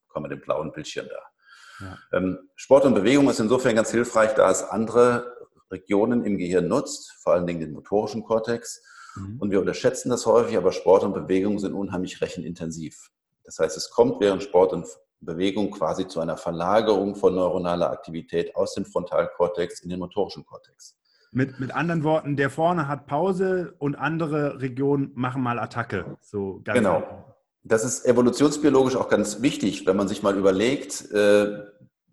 kommen 0.08 0.26
wir 0.26 0.36
dem 0.36 0.42
blauen 0.42 0.72
Bildschirm 0.72 1.08
da. 1.10 1.86
Ja. 1.86 1.98
Ähm, 2.14 2.50
Sport 2.56 2.86
und 2.86 2.96
Bewegung 2.96 3.30
ist 3.30 3.40
insofern 3.40 3.76
ganz 3.76 3.92
hilfreich, 3.92 4.34
da 4.34 4.50
es 4.50 4.64
andere 4.64 5.36
Regionen 5.72 6.26
im 6.26 6.38
Gehirn 6.38 6.68
nutzt, 6.68 7.12
vor 7.22 7.34
allen 7.34 7.46
Dingen 7.46 7.60
den 7.60 7.74
motorischen 7.74 8.24
Kortex. 8.24 8.82
Mhm. 9.16 9.38
Und 9.40 9.52
wir 9.52 9.60
unterschätzen 9.60 10.10
das 10.10 10.26
häufig, 10.26 10.58
aber 10.58 10.72
Sport 10.72 11.04
und 11.04 11.14
Bewegung 11.14 11.60
sind 11.60 11.74
unheimlich 11.74 12.22
rechenintensiv. 12.22 13.12
Das 13.44 13.60
heißt, 13.60 13.78
es 13.78 13.90
kommt 13.90 14.20
während 14.20 14.44
Sport 14.44 14.74
und 14.74 14.88
Bewegung 15.20 15.72
quasi 15.72 16.08
zu 16.08 16.20
einer 16.20 16.38
Verlagerung 16.38 17.16
von 17.16 17.34
neuronaler 17.36 17.90
Aktivität 17.90 18.56
aus 18.56 18.74
dem 18.74 18.86
Frontalkortex 18.86 19.82
in 19.82 19.90
den 19.90 20.00
motorischen 20.00 20.46
Kortex. 20.46 20.96
Mit, 21.32 21.60
mit 21.60 21.76
anderen 21.76 22.04
Worten, 22.04 22.38
der 22.38 22.50
vorne 22.50 22.88
hat 22.88 23.06
Pause 23.06 23.74
und 23.80 23.96
andere 23.96 24.62
Regionen 24.62 25.12
machen 25.16 25.42
mal 25.42 25.60
Attacke. 25.60 26.18
So 26.22 26.62
genau. 26.64 26.98
Einfach. 26.98 27.24
Das 27.64 27.84
ist 27.84 28.06
evolutionsbiologisch 28.06 28.96
auch 28.96 29.10
ganz 29.10 29.42
wichtig, 29.42 29.86
wenn 29.86 29.98
man 29.98 30.08
sich 30.08 30.24
mal 30.24 30.38
überlegt, 30.38 31.12
äh, 31.12 31.66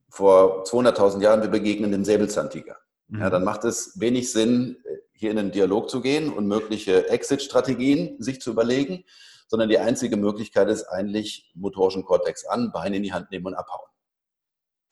vor 0.09 0.65
200.000 0.65 1.23
Jahren, 1.23 1.43
wir 1.43 1.49
begegnen 1.49 1.93
dem 1.93 2.05
Säbelzahntiger. 2.05 2.77
Mhm. 3.09 3.21
Ja, 3.21 3.31
dann 3.31 3.45
macht 3.45 3.65
es 3.65 3.99
wenig 4.01 4.33
Sinn, 4.33 4.77
hier 5.13 5.31
in 5.31 5.39
einen 5.39 5.53
Dialog 5.53 5.91
zu 5.91 6.01
gehen 6.01 6.33
und 6.33 6.47
mögliche 6.47 7.09
Exit-Strategien 7.09 8.21
sich 8.21 8.41
zu 8.41 8.51
überlegen, 8.51 9.05
sondern 9.47 9.69
die 9.69 9.79
einzige 9.79 10.17
Möglichkeit 10.17 10.69
ist 10.69 10.85
eigentlich 10.85 11.53
motorischen 11.55 12.05
Kortex 12.05 12.45
an, 12.45 12.73
Beine 12.73 12.97
in 12.97 13.03
die 13.03 13.13
Hand 13.13 13.31
nehmen 13.31 13.47
und 13.47 13.55
abhauen. 13.55 13.89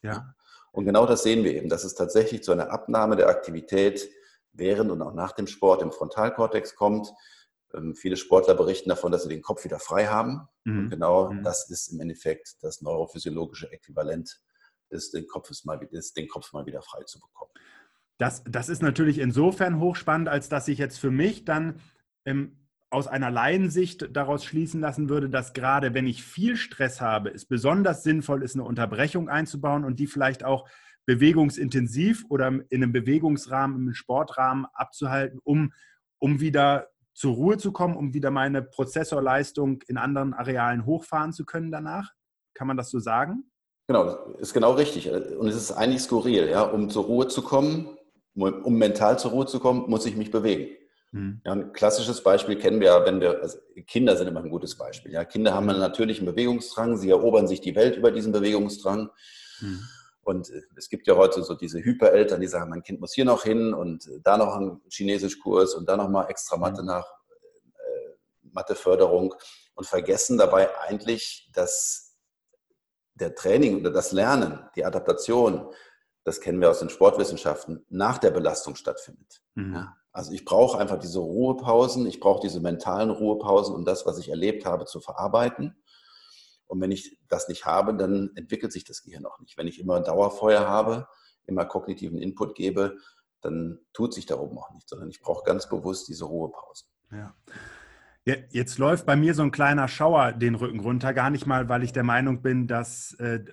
Ja. 0.02 0.34
Und 0.72 0.86
genau 0.86 1.06
das 1.06 1.22
sehen 1.22 1.44
wir 1.44 1.54
eben, 1.54 1.68
dass 1.68 1.84
es 1.84 1.94
tatsächlich 1.94 2.42
zu 2.42 2.52
einer 2.52 2.70
Abnahme 2.70 3.16
der 3.16 3.28
Aktivität 3.28 4.08
während 4.52 4.90
und 4.90 5.00
auch 5.02 5.14
nach 5.14 5.32
dem 5.32 5.46
Sport 5.46 5.82
im 5.82 5.92
Frontalkortex 5.92 6.74
kommt. 6.74 7.12
Ähm, 7.74 7.94
viele 7.94 8.16
Sportler 8.16 8.54
berichten 8.54 8.88
davon, 8.88 9.12
dass 9.12 9.22
sie 9.22 9.28
den 9.28 9.42
Kopf 9.42 9.64
wieder 9.64 9.78
frei 9.78 10.06
haben. 10.06 10.48
Mhm. 10.64 10.78
Und 10.78 10.90
genau 10.90 11.30
mhm. 11.30 11.42
das 11.42 11.68
ist 11.70 11.88
im 11.88 12.00
Endeffekt 12.00 12.56
das 12.62 12.80
neurophysiologische 12.80 13.70
Äquivalent 13.70 14.40
des, 14.90 15.10
den 15.10 15.26
Kopfes 15.26 15.64
mal, 15.64 15.78
des, 15.78 16.12
den 16.12 16.28
Kopf 16.28 16.52
mal 16.52 16.66
wieder 16.66 16.82
frei 16.82 17.02
zu 17.04 17.20
bekommen. 17.20 17.50
Das, 18.18 18.42
das 18.46 18.68
ist 18.68 18.82
natürlich 18.82 19.18
insofern 19.18 19.80
hochspannend, 19.80 20.28
als 20.28 20.48
dass 20.48 20.68
ich 20.68 20.78
jetzt 20.78 20.98
für 20.98 21.10
mich 21.10 21.44
dann 21.44 21.80
ähm, 22.24 22.61
aus 22.92 23.06
einer 23.06 23.30
Laiensicht 23.30 24.14
daraus 24.14 24.44
schließen 24.44 24.80
lassen 24.80 25.08
würde, 25.08 25.30
dass 25.30 25.54
gerade 25.54 25.94
wenn 25.94 26.06
ich 26.06 26.22
viel 26.22 26.56
Stress 26.56 27.00
habe, 27.00 27.30
es 27.30 27.46
besonders 27.46 28.02
sinnvoll 28.02 28.42
ist, 28.42 28.54
eine 28.54 28.64
Unterbrechung 28.64 29.30
einzubauen 29.30 29.84
und 29.84 29.98
die 29.98 30.06
vielleicht 30.06 30.44
auch 30.44 30.68
bewegungsintensiv 31.06 32.26
oder 32.28 32.48
in 32.48 32.66
einem 32.70 32.92
Bewegungsrahmen, 32.92 33.88
im 33.88 33.94
Sportrahmen 33.94 34.66
abzuhalten, 34.74 35.40
um, 35.42 35.72
um 36.18 36.40
wieder 36.40 36.88
zur 37.14 37.34
Ruhe 37.34 37.56
zu 37.56 37.72
kommen, 37.72 37.96
um 37.96 38.12
wieder 38.12 38.30
meine 38.30 38.62
Prozessorleistung 38.62 39.82
in 39.88 39.96
anderen 39.96 40.34
Arealen 40.34 40.84
hochfahren 40.84 41.32
zu 41.32 41.46
können 41.46 41.70
danach? 41.70 42.12
Kann 42.54 42.66
man 42.66 42.76
das 42.76 42.90
so 42.90 42.98
sagen? 42.98 43.50
Genau, 43.88 44.34
ist 44.38 44.52
genau 44.52 44.72
richtig. 44.72 45.10
Und 45.10 45.48
es 45.48 45.56
ist 45.56 45.72
eigentlich 45.72 46.02
skurril. 46.02 46.48
Ja? 46.48 46.62
Um 46.62 46.90
zur 46.90 47.04
Ruhe 47.04 47.28
zu 47.28 47.42
kommen, 47.42 47.96
um 48.34 48.74
mental 48.76 49.18
zur 49.18 49.30
Ruhe 49.30 49.46
zu 49.46 49.60
kommen, 49.60 49.88
muss 49.88 50.04
ich 50.04 50.14
mich 50.14 50.30
bewegen. 50.30 50.76
Hm. 51.12 51.40
Ja, 51.44 51.52
ein 51.52 51.72
klassisches 51.72 52.22
Beispiel 52.22 52.56
kennen 52.56 52.80
wir 52.80 52.88
ja, 52.88 53.04
wenn 53.04 53.20
wir, 53.20 53.40
also 53.42 53.58
Kinder 53.86 54.16
sind 54.16 54.28
immer 54.28 54.40
ein 54.40 54.50
gutes 54.50 54.76
Beispiel. 54.76 55.12
Ja, 55.12 55.24
Kinder 55.24 55.54
haben 55.54 55.68
einen 55.68 55.80
natürlichen 55.80 56.26
Bewegungsdrang, 56.26 56.96
sie 56.96 57.10
erobern 57.10 57.46
sich 57.46 57.60
die 57.60 57.76
Welt 57.76 57.96
über 57.96 58.10
diesen 58.10 58.32
Bewegungsdrang. 58.32 59.10
Hm. 59.58 59.80
Und 60.22 60.50
äh, 60.50 60.62
es 60.76 60.88
gibt 60.88 61.06
ja 61.06 61.16
heute 61.16 61.42
so 61.42 61.54
diese 61.54 61.80
Hypereltern, 61.84 62.40
die 62.40 62.46
sagen, 62.46 62.70
mein 62.70 62.82
Kind 62.82 63.00
muss 63.00 63.12
hier 63.12 63.26
noch 63.26 63.42
hin 63.44 63.74
und 63.74 64.08
da 64.22 64.38
noch 64.38 64.56
einen 64.56 64.80
Chinesischkurs 64.88 65.74
und 65.74 65.88
da 65.88 65.96
noch 65.96 66.08
mal 66.08 66.26
extra 66.26 66.56
Mathe 66.56 66.80
hm. 66.80 66.86
nach 66.86 67.06
äh, 67.74 68.48
Matheförderung 68.50 69.34
und 69.74 69.86
vergessen 69.86 70.38
dabei 70.38 70.70
eigentlich, 70.80 71.50
dass 71.52 72.16
der 73.14 73.34
Training 73.34 73.80
oder 73.80 73.90
das 73.90 74.12
Lernen, 74.12 74.60
die 74.76 74.84
Adaptation, 74.84 75.70
das 76.24 76.40
kennen 76.40 76.60
wir 76.60 76.70
aus 76.70 76.78
den 76.78 76.88
Sportwissenschaften, 76.88 77.84
nach 77.88 78.18
der 78.18 78.30
Belastung 78.30 78.76
stattfindet. 78.76 79.42
Mhm. 79.54 79.74
Ja, 79.74 79.96
also 80.12 80.32
ich 80.32 80.44
brauche 80.44 80.78
einfach 80.78 80.98
diese 80.98 81.20
Ruhepausen, 81.20 82.06
ich 82.06 82.20
brauche 82.20 82.42
diese 82.42 82.60
mentalen 82.60 83.10
Ruhepausen, 83.10 83.74
um 83.74 83.84
das, 83.84 84.04
was 84.04 84.18
ich 84.18 84.28
erlebt 84.28 84.66
habe, 84.66 84.84
zu 84.84 85.00
verarbeiten. 85.00 85.74
Und 86.66 86.80
wenn 86.80 86.90
ich 86.90 87.18
das 87.28 87.48
nicht 87.48 87.64
habe, 87.64 87.94
dann 87.94 88.30
entwickelt 88.34 88.72
sich 88.72 88.84
das 88.84 89.02
Gehirn 89.02 89.26
auch 89.26 89.38
nicht. 89.40 89.56
Wenn 89.56 89.66
ich 89.66 89.80
immer 89.80 90.00
Dauerfeuer 90.00 90.68
habe, 90.68 91.08
immer 91.46 91.64
kognitiven 91.64 92.18
Input 92.18 92.54
gebe, 92.54 92.98
dann 93.40 93.78
tut 93.92 94.14
sich 94.14 94.26
da 94.26 94.38
oben 94.38 94.58
auch 94.58 94.70
nichts, 94.70 94.90
sondern 94.90 95.10
ich 95.10 95.20
brauche 95.20 95.44
ganz 95.44 95.68
bewusst 95.68 96.08
diese 96.08 96.26
Ruhepausen. 96.26 96.88
Ja. 97.10 97.34
Jetzt 98.24 98.78
läuft 98.78 99.04
bei 99.04 99.16
mir 99.16 99.34
so 99.34 99.42
ein 99.42 99.50
kleiner 99.50 99.88
Schauer 99.88 100.32
den 100.32 100.54
Rücken 100.54 100.78
runter, 100.78 101.12
gar 101.12 101.30
nicht 101.30 101.46
mal, 101.46 101.68
weil 101.68 101.82
ich 101.82 101.92
der 101.92 102.04
Meinung 102.04 102.40
bin, 102.40 102.68
dass, 102.68 103.14
äh, 103.14 103.44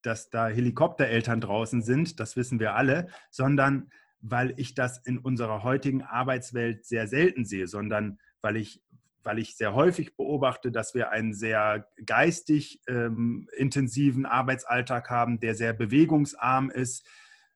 dass 0.00 0.30
da 0.30 0.48
Helikoptereltern 0.48 1.42
draußen 1.42 1.82
sind, 1.82 2.18
das 2.18 2.34
wissen 2.34 2.58
wir 2.58 2.74
alle, 2.74 3.08
sondern 3.30 3.90
weil 4.30 4.54
ich 4.56 4.74
das 4.74 4.98
in 5.04 5.18
unserer 5.18 5.62
heutigen 5.62 6.02
Arbeitswelt 6.02 6.84
sehr 6.84 7.06
selten 7.06 7.44
sehe, 7.44 7.68
sondern 7.68 8.18
weil 8.42 8.56
ich, 8.56 8.82
weil 9.22 9.38
ich 9.38 9.56
sehr 9.56 9.74
häufig 9.74 10.16
beobachte, 10.16 10.72
dass 10.72 10.94
wir 10.94 11.10
einen 11.10 11.32
sehr 11.32 11.88
geistig 12.04 12.80
ähm, 12.88 13.48
intensiven 13.56 14.26
Arbeitsalltag 14.26 15.10
haben, 15.10 15.40
der 15.40 15.54
sehr 15.54 15.72
bewegungsarm 15.72 16.70
ist, 16.70 17.06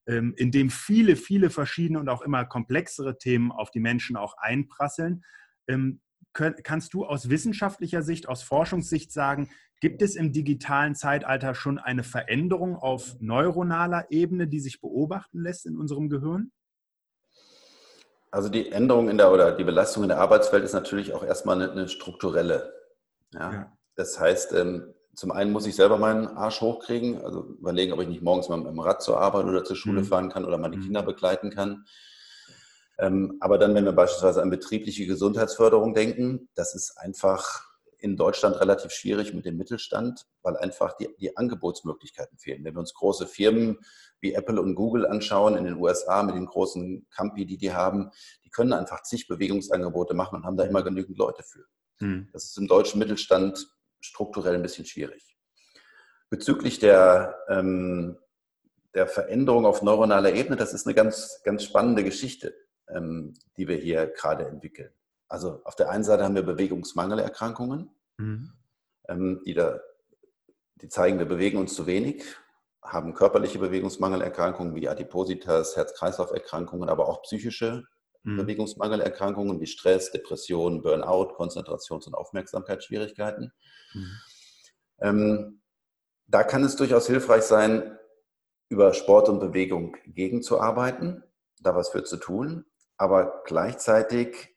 ähm, 0.06 0.34
in 0.36 0.50
dem 0.50 0.70
viele, 0.70 1.16
viele 1.16 1.50
verschiedene 1.50 1.98
und 1.98 2.08
auch 2.08 2.22
immer 2.22 2.44
komplexere 2.44 3.18
Themen 3.18 3.50
auf 3.50 3.70
die 3.70 3.80
Menschen 3.80 4.16
auch 4.16 4.36
einprasseln. 4.38 5.24
Ähm, 5.68 6.00
kannst 6.32 6.94
du 6.94 7.04
aus 7.04 7.28
wissenschaftlicher 7.28 8.02
Sicht, 8.02 8.28
aus 8.28 8.44
Forschungssicht 8.44 9.12
sagen, 9.12 9.50
gibt 9.80 10.02
es 10.02 10.14
im 10.14 10.32
digitalen 10.32 10.94
Zeitalter 10.94 11.54
schon 11.54 11.78
eine 11.78 12.04
Veränderung 12.04 12.76
auf 12.76 13.16
neuronaler 13.18 14.06
Ebene, 14.10 14.46
die 14.46 14.60
sich 14.60 14.80
beobachten 14.80 15.40
lässt 15.40 15.66
in 15.66 15.76
unserem 15.76 16.08
Gehirn? 16.08 16.52
Also 18.30 18.48
die 18.48 18.70
Änderung 18.70 19.08
in 19.08 19.18
der 19.18 19.32
oder 19.32 19.52
die 19.52 19.64
Belastung 19.64 20.04
in 20.04 20.08
der 20.08 20.20
Arbeitswelt 20.20 20.64
ist 20.64 20.72
natürlich 20.72 21.14
auch 21.14 21.24
erstmal 21.24 21.60
eine, 21.60 21.72
eine 21.72 21.88
strukturelle. 21.88 22.72
Ja? 23.32 23.52
ja? 23.52 23.72
Das 23.96 24.20
heißt, 24.20 24.52
ähm, 24.52 24.94
zum 25.14 25.32
einen 25.32 25.52
muss 25.52 25.66
ich 25.66 25.74
selber 25.74 25.98
meinen 25.98 26.28
Arsch 26.28 26.60
hochkriegen, 26.60 27.22
also 27.24 27.42
überlegen, 27.58 27.92
ob 27.92 28.00
ich 28.00 28.08
nicht 28.08 28.22
morgens 28.22 28.48
mal 28.48 28.56
mit 28.56 28.68
dem 28.68 28.78
Rad 28.78 29.02
zur 29.02 29.20
Arbeit 29.20 29.46
oder 29.46 29.64
zur 29.64 29.76
Schule 29.76 30.02
mhm. 30.02 30.06
fahren 30.06 30.28
kann 30.30 30.44
oder 30.44 30.58
meine 30.58 30.76
mhm. 30.76 30.82
Kinder 30.82 31.02
begleiten 31.02 31.50
kann. 31.50 31.84
Ähm, 32.98 33.36
aber 33.40 33.58
dann, 33.58 33.74
wenn 33.74 33.84
wir 33.84 33.92
beispielsweise 33.92 34.42
an 34.42 34.50
betriebliche 34.50 35.06
Gesundheitsförderung 35.06 35.94
denken, 35.94 36.48
das 36.54 36.74
ist 36.74 36.98
einfach 36.98 37.69
in 38.00 38.16
Deutschland 38.16 38.58
relativ 38.60 38.92
schwierig 38.92 39.34
mit 39.34 39.44
dem 39.44 39.56
Mittelstand, 39.56 40.26
weil 40.42 40.56
einfach 40.56 40.96
die, 40.96 41.08
die 41.18 41.36
Angebotsmöglichkeiten 41.36 42.38
fehlen. 42.38 42.64
Wenn 42.64 42.74
wir 42.74 42.80
uns 42.80 42.94
große 42.94 43.26
Firmen 43.26 43.78
wie 44.20 44.34
Apple 44.34 44.60
und 44.60 44.74
Google 44.74 45.06
anschauen 45.06 45.56
in 45.56 45.64
den 45.64 45.76
USA 45.76 46.22
mit 46.22 46.34
den 46.34 46.46
großen 46.46 47.06
Campi, 47.10 47.46
die 47.46 47.56
die 47.56 47.72
haben, 47.72 48.10
die 48.44 48.50
können 48.50 48.72
einfach 48.72 49.02
zig 49.02 49.28
Bewegungsangebote 49.28 50.14
machen 50.14 50.36
und 50.36 50.44
haben 50.44 50.56
da 50.56 50.64
immer 50.64 50.82
genügend 50.82 51.18
Leute 51.18 51.42
für. 51.42 51.64
Hm. 51.98 52.28
Das 52.32 52.44
ist 52.44 52.58
im 52.58 52.68
deutschen 52.68 52.98
Mittelstand 52.98 53.68
strukturell 54.00 54.54
ein 54.54 54.62
bisschen 54.62 54.86
schwierig. 54.86 55.36
Bezüglich 56.30 56.78
der, 56.78 57.36
ähm, 57.48 58.18
der 58.94 59.06
Veränderung 59.06 59.66
auf 59.66 59.82
neuronaler 59.82 60.32
Ebene, 60.32 60.56
das 60.56 60.72
ist 60.72 60.86
eine 60.86 60.94
ganz, 60.94 61.40
ganz 61.44 61.64
spannende 61.64 62.04
Geschichte, 62.04 62.54
ähm, 62.88 63.34
die 63.56 63.68
wir 63.68 63.76
hier 63.76 64.06
gerade 64.06 64.46
entwickeln. 64.46 64.90
Also 65.30 65.62
auf 65.64 65.76
der 65.76 65.88
einen 65.90 66.02
Seite 66.02 66.24
haben 66.24 66.34
wir 66.34 66.42
Bewegungsmangelerkrankungen, 66.42 67.88
mhm. 68.18 68.52
ähm, 69.08 69.40
die, 69.46 69.54
da, 69.54 69.80
die 70.82 70.88
zeigen, 70.88 71.20
wir 71.20 71.26
bewegen 71.26 71.56
uns 71.56 71.74
zu 71.74 71.86
wenig. 71.86 72.24
haben 72.82 73.14
körperliche 73.14 73.60
Bewegungsmangelerkrankungen 73.60 74.74
wie 74.74 74.88
Adipositas, 74.88 75.76
Herz-Kreislauf-Erkrankungen, 75.76 76.88
aber 76.88 77.08
auch 77.08 77.22
psychische 77.22 77.84
mhm. 78.24 78.38
Bewegungsmangelerkrankungen 78.38 79.60
wie 79.60 79.68
Stress, 79.68 80.10
Depression, 80.10 80.82
Burnout, 80.82 81.36
Konzentrations- 81.36 82.08
und 82.08 82.14
Aufmerksamkeitsschwierigkeiten. 82.14 83.52
Mhm. 83.94 84.10
Ähm, 85.00 85.62
da 86.26 86.42
kann 86.42 86.64
es 86.64 86.74
durchaus 86.74 87.06
hilfreich 87.06 87.42
sein, 87.42 87.96
über 88.68 88.94
Sport 88.94 89.28
und 89.28 89.38
Bewegung 89.38 89.96
gegenzuarbeiten, 90.06 91.22
da 91.60 91.76
was 91.76 91.90
für 91.90 92.02
zu 92.02 92.16
tun. 92.16 92.64
Aber 92.96 93.42
gleichzeitig 93.44 94.56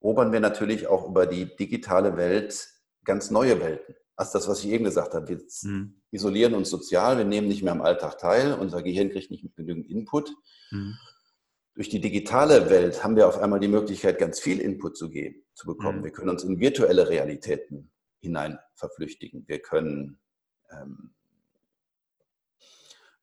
erobern 0.00 0.32
wir 0.32 0.40
natürlich 0.40 0.86
auch 0.86 1.08
über 1.08 1.26
die 1.26 1.56
digitale 1.56 2.16
Welt 2.16 2.68
ganz 3.04 3.30
neue 3.30 3.60
Welten. 3.60 3.94
Also 4.16 4.34
das, 4.34 4.48
was 4.48 4.64
ich 4.64 4.70
eben 4.70 4.84
gesagt 4.84 5.14
habe, 5.14 5.28
wir 5.28 5.40
mhm. 5.62 6.00
isolieren 6.10 6.54
uns 6.54 6.68
sozial, 6.68 7.16
wir 7.16 7.24
nehmen 7.24 7.48
nicht 7.48 7.62
mehr 7.62 7.72
am 7.72 7.80
Alltag 7.80 8.18
teil, 8.18 8.52
unser 8.52 8.82
Gehirn 8.82 9.10
kriegt 9.10 9.30
nicht 9.30 9.44
genügend 9.56 9.88
Input. 9.88 10.34
Mhm. 10.70 10.96
Durch 11.74 11.88
die 11.88 12.00
digitale 12.00 12.68
Welt 12.68 13.02
haben 13.02 13.16
wir 13.16 13.26
auf 13.26 13.38
einmal 13.38 13.60
die 13.60 13.68
Möglichkeit, 13.68 14.18
ganz 14.18 14.38
viel 14.38 14.60
Input 14.60 14.98
zu 14.98 15.08
geben, 15.08 15.42
zu 15.54 15.66
bekommen. 15.66 16.00
Mhm. 16.00 16.04
Wir 16.04 16.10
können 16.10 16.28
uns 16.28 16.44
in 16.44 16.60
virtuelle 16.60 17.08
Realitäten 17.08 17.90
hinein 18.20 18.58
verflüchtigen. 18.74 19.48
Wir 19.48 19.60
können 19.60 20.20
ähm, 20.70 21.14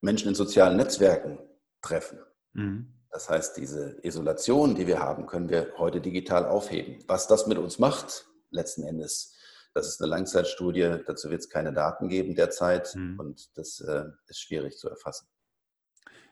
Menschen 0.02 0.30
in 0.30 0.36
sozialen 0.36 0.78
Netzwerken 0.78 1.38
treffen. 1.82 2.20
Mhm. 2.54 2.97
Das 3.18 3.32
heißt, 3.32 3.58
diese 3.58 3.98
Isolation, 4.04 4.76
die 4.76 4.86
wir 4.86 5.00
haben, 5.00 5.26
können 5.26 5.50
wir 5.50 5.74
heute 5.80 6.02
digital 6.02 6.46
aufheben. 6.46 7.04
Was 7.08 7.28
das 7.28 7.48
mit 7.48 7.58
uns 7.58 7.80
macht, 7.80 8.28
letzten 8.52 8.84
Endes, 8.84 9.36
das 9.74 9.88
ist 9.88 10.00
eine 10.00 10.12
Langzeitstudie. 10.12 11.00
Dazu 11.08 11.32
wird 11.32 11.42
es 11.42 11.50
keine 11.50 11.74
Daten 11.74 12.10
geben 12.10 12.36
derzeit 12.36 12.94
mhm. 12.94 13.20
und 13.20 13.58
das 13.58 13.80
äh, 13.80 14.04
ist 14.28 14.40
schwierig 14.40 14.78
zu 14.78 14.88
erfassen. 14.88 15.28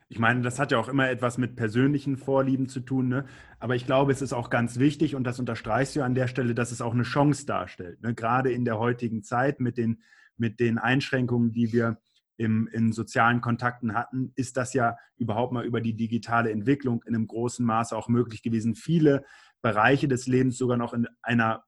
Ich 0.10 0.19
meine, 0.19 0.43
das 0.43 0.60
hat 0.60 0.71
ja 0.71 0.78
auch 0.78 0.88
immer 0.88 1.10
etwas 1.10 1.39
mit 1.39 1.56
persönlichen 1.56 2.17
Vorlieben 2.17 2.69
zu 2.69 2.82
tun, 2.82 3.08
ne? 3.08 3.26
aber 3.58 3.74
ich 3.74 3.88
glaube, 3.88 4.12
es 4.12 4.21
ist 4.21 4.34
auch 4.34 4.52
ganz 4.52 4.78
wichtig 4.78 5.15
und 5.15 5.24
das 5.24 5.39
unterstreichst 5.39 5.95
du 5.95 6.04
an 6.04 6.13
der 6.13 6.28
Stelle, 6.28 6.54
dass 6.54 6.71
es 6.71 6.82
auch 6.82 6.93
eine 6.93 7.02
Chance 7.02 7.48
darstellt. 7.48 8.00
Ne? 8.04 8.13
Gerade 8.13 8.52
in 8.52 8.63
der 8.63 8.78
heutigen 8.78 9.24
Zeit 9.24 9.60
mit 9.60 9.80
den, 9.80 10.04
mit 10.38 10.60
den 10.60 10.78
Einschränkungen, 10.78 11.52
die 11.52 11.74
wir 11.74 11.98
im, 12.38 12.67
in 12.67 12.91
sozialen 12.91 13.41
Kontakten 13.41 13.93
hatten, 13.93 14.32
ist 14.36 14.58
das 14.58 14.74
ja 14.74 14.98
überhaupt 15.17 15.54
mal 15.54 15.65
über 15.65 15.82
die 15.82 15.95
digitale 15.95 16.52
Entwicklung 16.52 17.02
in 17.04 17.15
einem 17.15 17.28
großen 17.28 17.65
Maße 17.65 17.95
auch 17.95 18.10
möglich 18.10 18.41
gewesen, 18.41 18.76
viele 18.76 19.26
Bereiche 19.62 20.08
des 20.08 20.28
Lebens 20.28 20.58
sogar 20.58 20.78
noch 20.78 20.93
in 20.93 21.08
einer 21.21 21.63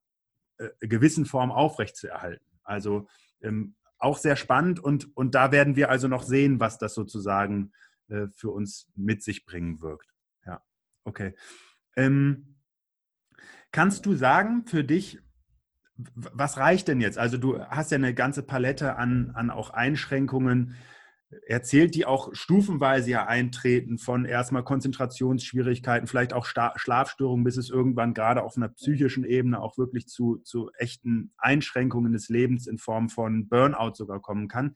äh, 0.57 0.69
gewissen 0.79 1.25
Form 1.25 1.51
aufrechtzuerhalten. 1.51 2.45
Also 2.63 3.07
ähm, 3.41 3.75
auch 3.97 4.17
sehr 4.17 4.35
spannend 4.35 4.79
und, 4.79 5.15
und 5.15 5.35
da 5.35 5.51
werden 5.51 5.75
wir 5.75 5.89
also 5.89 6.07
noch 6.07 6.23
sehen, 6.23 6.59
was 6.59 6.77
das 6.77 6.93
sozusagen 6.93 7.71
äh, 8.09 8.27
für 8.35 8.51
uns 8.51 8.89
mit 8.95 9.23
sich 9.23 9.45
bringen 9.45 9.81
wirkt. 9.81 10.13
Ja, 10.45 10.61
okay. 11.03 11.33
Ähm, 11.95 12.57
kannst 13.71 14.05
du 14.05 14.15
sagen 14.15 14.65
für 14.65 14.83
dich, 14.83 15.19
was 15.97 16.57
reicht 16.57 16.87
denn 16.87 17.01
jetzt? 17.01 17.17
Also 17.17 17.37
du 17.37 17.59
hast 17.59 17.91
ja 17.91 17.95
eine 17.97 18.13
ganze 18.13 18.43
Palette 18.43 18.95
an, 18.97 19.31
an 19.33 19.49
auch 19.49 19.71
Einschränkungen 19.71 20.75
erzählt, 21.45 21.95
die 21.95 22.05
auch 22.05 22.29
stufenweise 22.33 23.09
ja 23.11 23.25
eintreten, 23.27 23.97
von 23.97 24.23
erstmal 24.25 24.63
Konzentrationsschwierigkeiten, 24.63 26.07
vielleicht 26.07 26.33
auch 26.33 26.45
Schlafstörungen, 26.45 27.43
bis 27.43 27.57
es 27.57 27.69
irgendwann 27.69 28.13
gerade 28.13 28.43
auf 28.43 28.55
einer 28.55 28.69
psychischen 28.69 29.25
Ebene 29.25 29.61
auch 29.61 29.77
wirklich 29.77 30.07
zu, 30.07 30.37
zu 30.37 30.71
echten 30.77 31.33
Einschränkungen 31.37 32.13
des 32.13 32.29
Lebens 32.29 32.67
in 32.67 32.77
Form 32.77 33.09
von 33.09 33.49
Burnout 33.49 33.95
sogar 33.95 34.21
kommen 34.21 34.47
kann. 34.47 34.75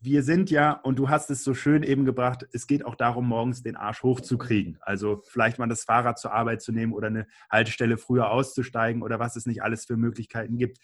Wir 0.00 0.22
sind 0.22 0.50
ja, 0.50 0.72
und 0.72 0.96
du 0.96 1.08
hast 1.08 1.28
es 1.28 1.42
so 1.42 1.54
schön 1.54 1.82
eben 1.82 2.04
gebracht, 2.04 2.46
es 2.52 2.68
geht 2.68 2.84
auch 2.84 2.94
darum, 2.94 3.26
morgens 3.26 3.62
den 3.64 3.74
Arsch 3.74 4.04
hochzukriegen. 4.04 4.78
Also 4.80 5.22
vielleicht 5.26 5.58
mal 5.58 5.68
das 5.68 5.82
Fahrrad 5.82 6.20
zur 6.20 6.32
Arbeit 6.32 6.62
zu 6.62 6.70
nehmen 6.70 6.92
oder 6.92 7.08
eine 7.08 7.26
Haltestelle 7.50 7.98
früher 7.98 8.30
auszusteigen 8.30 9.02
oder 9.02 9.18
was 9.18 9.34
es 9.34 9.44
nicht 9.44 9.62
alles 9.62 9.86
für 9.86 9.96
Möglichkeiten 9.96 10.56
gibt. 10.56 10.78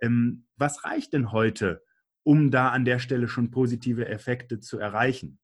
Ähm, 0.00 0.46
was 0.56 0.84
reicht 0.84 1.12
denn 1.12 1.30
heute, 1.30 1.84
um 2.24 2.50
da 2.50 2.70
an 2.70 2.84
der 2.84 2.98
Stelle 2.98 3.28
schon 3.28 3.52
positive 3.52 4.08
Effekte 4.08 4.58
zu 4.58 4.80
erreichen? 4.80 5.38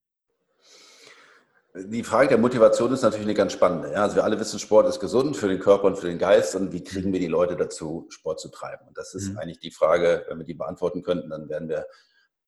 Die 1.75 2.03
Frage 2.03 2.29
der 2.29 2.39
Motivation 2.39 2.93
ist 2.93 3.03
natürlich 3.03 3.27
eine 3.27 3.35
ganz 3.35 3.53
spannende. 3.53 3.93
Ja, 3.93 4.03
also 4.03 4.17
wir 4.17 4.25
alle 4.25 4.39
wissen, 4.39 4.59
Sport 4.59 4.89
ist 4.89 4.99
gesund 4.99 5.37
für 5.37 5.49
den 5.49 5.61
Körper 5.61 5.85
und 5.85 5.97
für 5.97 6.09
den 6.09 6.19
Geist. 6.19 6.57
Und 6.57 6.73
wie 6.73 6.83
kriegen 6.83 7.13
wir 7.13 7.21
die 7.21 7.29
Leute 7.29 7.57
dazu, 7.57 8.07
Sport 8.11 8.41
zu 8.41 8.51
treiben? 8.51 8.89
Und 8.89 8.99
das 8.99 9.15
ist 9.15 9.31
mhm. 9.31 9.39
eigentlich 9.39 9.61
die 9.61 9.71
Frage, 9.71 10.27
wenn 10.29 10.39
wir 10.39 10.45
die 10.45 10.55
beantworten 10.55 11.03
könnten, 11.03 11.31
dann 11.31 11.49
wären 11.49 11.69
wir 11.69 11.87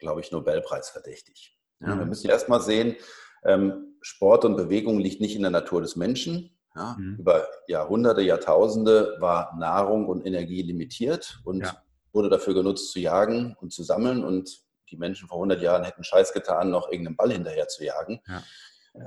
glaube 0.04 0.20
ich, 0.20 0.30
Nobelpreis 0.30 0.90
verdächtig. 0.90 1.58
Ja, 1.80 1.94
mhm. 1.94 2.00
Wir 2.00 2.06
müssen 2.06 2.30
erst 2.30 2.48
mal 2.48 2.60
sehen, 2.60 2.96
ähm, 3.44 3.96
Sport 4.02 4.44
und 4.44 4.56
Bewegung 4.56 4.98
liegt 4.98 5.20
nicht 5.20 5.34
in 5.34 5.42
der 5.42 5.50
Natur 5.50 5.80
des 5.80 5.96
Menschen. 5.96 6.56
Ja, 6.76 6.96
mhm. 6.98 7.16
Über 7.18 7.48
Jahrhunderte, 7.68 8.20
Jahrtausende 8.20 9.16
war 9.18 9.56
Nahrung 9.58 10.06
und 10.08 10.26
Energie 10.26 10.62
limitiert 10.62 11.40
und 11.44 11.64
ja. 11.64 11.82
wurde 12.12 12.28
dafür 12.28 12.54
genutzt 12.54 12.92
zu 12.92 13.00
jagen 13.00 13.56
und 13.60 13.72
zu 13.72 13.82
sammeln. 13.82 14.24
Und 14.24 14.62
die 14.90 14.96
Menschen 14.96 15.26
vor 15.26 15.38
100 15.38 15.62
Jahren 15.62 15.84
hätten 15.84 16.04
Scheiß 16.04 16.32
getan, 16.32 16.70
noch 16.70 16.90
irgendeinen 16.90 17.16
Ball 17.16 17.32
hinterher 17.32 17.68
zu 17.68 17.84
jagen, 17.84 18.20
ja. 18.26 18.42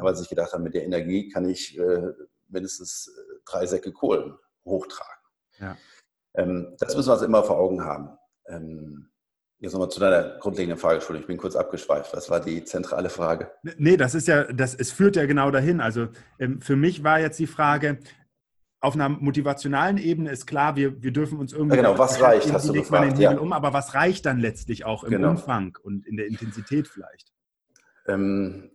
weil 0.02 0.16
sie 0.16 0.22
sich 0.22 0.30
gedacht 0.30 0.54
haben, 0.54 0.64
mit 0.64 0.74
der 0.74 0.84
Energie 0.84 1.30
kann 1.30 1.48
ich 1.48 1.78
äh, 1.78 2.12
mindestens 2.48 3.08
äh, 3.08 3.36
drei 3.46 3.66
Säcke 3.66 3.92
Kohlen 3.92 4.36
hochtragen. 4.66 5.14
Ähm, 6.36 6.76
das 6.80 6.96
müssen 6.96 7.10
wir 7.10 7.14
uns 7.14 7.22
immer 7.22 7.44
vor 7.44 7.58
Augen 7.58 7.84
haben. 7.84 8.18
Ähm, 8.48 9.10
Jetzt 9.60 9.74
nochmal 9.74 9.90
zu 9.90 10.00
deiner 10.00 10.38
grundlegenden 10.38 10.80
Frage, 10.80 10.96
Entschuldigung, 10.96 11.24
ich 11.24 11.28
bin 11.28 11.38
kurz 11.38 11.56
abgeschweift. 11.56 12.14
Was 12.14 12.30
war 12.30 12.40
die 12.40 12.64
zentrale 12.64 13.10
Frage? 13.10 13.52
Nee, 13.78 13.98
das 13.98 14.14
ist 14.14 14.28
ja, 14.28 14.44
das, 14.44 14.76
es 14.76 14.92
führt 14.92 15.16
ja 15.16 15.26
genau 15.26 15.50
dahin. 15.50 15.82
Also 15.82 16.10
ähm, 16.38 16.62
für 16.62 16.76
mich 16.76 17.04
war 17.04 17.20
jetzt 17.20 17.40
die 17.40 17.48
Frage, 17.48 17.98
auf 18.80 18.94
einer 18.94 19.10
motivationalen 19.10 19.98
Ebene 19.98 20.30
ist 20.32 20.46
klar, 20.46 20.76
wir, 20.76 21.02
wir 21.02 21.12
dürfen 21.12 21.40
uns 21.40 21.54
irgendwie. 21.54 21.76
Ja, 21.76 21.82
genau, 21.82 21.98
was 21.98 22.22
reicht, 22.22 22.54
hast 22.54 22.70
du 22.70 22.74
gefragt. 22.74 23.18
Ja. 23.18 23.36
Um, 23.38 23.52
aber 23.52 23.74
was 23.74 23.96
reicht 23.96 24.28
dann 24.28 24.40
letztlich 24.40 24.86
auch 24.86 25.04
im 25.04 25.10
genau. 25.10 25.32
Umfang 25.32 25.76
und 25.82 26.06
in 26.06 26.18
der 26.18 26.28
Intensität 26.28 26.88
vielleicht? 26.88 27.34
Ähm, 28.08 28.70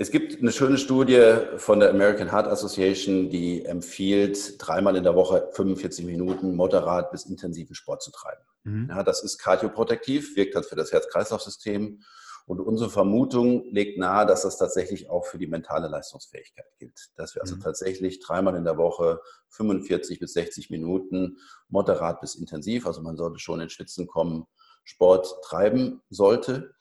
es 0.00 0.10
gibt 0.10 0.40
eine 0.40 0.50
schöne 0.50 0.78
Studie 0.78 1.34
von 1.56 1.80
der 1.80 1.90
American 1.90 2.32
Heart 2.32 2.48
Association, 2.48 3.30
die 3.30 3.64
empfiehlt, 3.64 4.54
dreimal 4.58 4.96
in 4.96 5.04
der 5.04 5.14
Woche 5.14 5.48
45 5.52 6.04
Minuten 6.06 6.56
moderat 6.56 7.10
bis 7.12 7.24
intensiven 7.24 7.74
Sport 7.74 8.02
zu 8.02 8.10
treiben. 8.10 8.42
Mhm. 8.68 8.88
Ja, 8.90 9.02
das 9.02 9.22
ist 9.22 9.38
kardioprotektiv, 9.38 10.36
wirkt 10.36 10.54
dann 10.54 10.64
für 10.64 10.76
das 10.76 10.92
Herz-Kreislauf-System. 10.92 12.02
Und 12.46 12.60
unsere 12.60 12.88
Vermutung 12.88 13.64
legt 13.72 13.98
nahe, 13.98 14.24
dass 14.24 14.42
das 14.42 14.56
tatsächlich 14.56 15.10
auch 15.10 15.26
für 15.26 15.36
die 15.36 15.46
mentale 15.46 15.86
Leistungsfähigkeit 15.88 16.64
gilt. 16.78 17.10
Dass 17.16 17.34
wir 17.34 17.42
also 17.42 17.56
mhm. 17.56 17.60
tatsächlich 17.60 18.20
dreimal 18.20 18.56
in 18.56 18.64
der 18.64 18.78
Woche 18.78 19.20
45 19.50 20.18
bis 20.18 20.32
60 20.32 20.70
Minuten 20.70 21.36
moderat 21.68 22.22
bis 22.22 22.36
intensiv, 22.36 22.86
also 22.86 23.02
man 23.02 23.18
sollte 23.18 23.38
schon 23.38 23.60
in 23.60 23.68
Schwitzen 23.68 24.06
kommen, 24.06 24.46
Sport 24.84 25.42
treiben 25.44 26.00
sollte. 26.08 26.74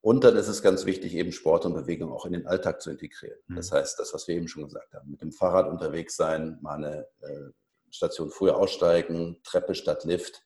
Und 0.00 0.22
dann 0.22 0.36
ist 0.36 0.46
es 0.46 0.62
ganz 0.62 0.86
wichtig, 0.86 1.14
eben 1.14 1.32
Sport 1.32 1.66
und 1.66 1.74
Bewegung 1.74 2.12
auch 2.12 2.24
in 2.24 2.32
den 2.32 2.46
Alltag 2.46 2.80
zu 2.80 2.90
integrieren. 2.90 3.38
Mhm. 3.48 3.56
Das 3.56 3.72
heißt, 3.72 3.98
das, 3.98 4.14
was 4.14 4.28
wir 4.28 4.36
eben 4.36 4.46
schon 4.46 4.64
gesagt 4.64 4.94
haben, 4.94 5.10
mit 5.10 5.20
dem 5.20 5.32
Fahrrad 5.32 5.68
unterwegs 5.68 6.14
sein, 6.14 6.58
mal 6.62 6.76
eine 6.76 7.08
äh, 7.22 7.50
Station 7.90 8.30
früher 8.30 8.56
aussteigen, 8.56 9.40
Treppe 9.42 9.74
statt 9.74 10.04
Lift. 10.04 10.44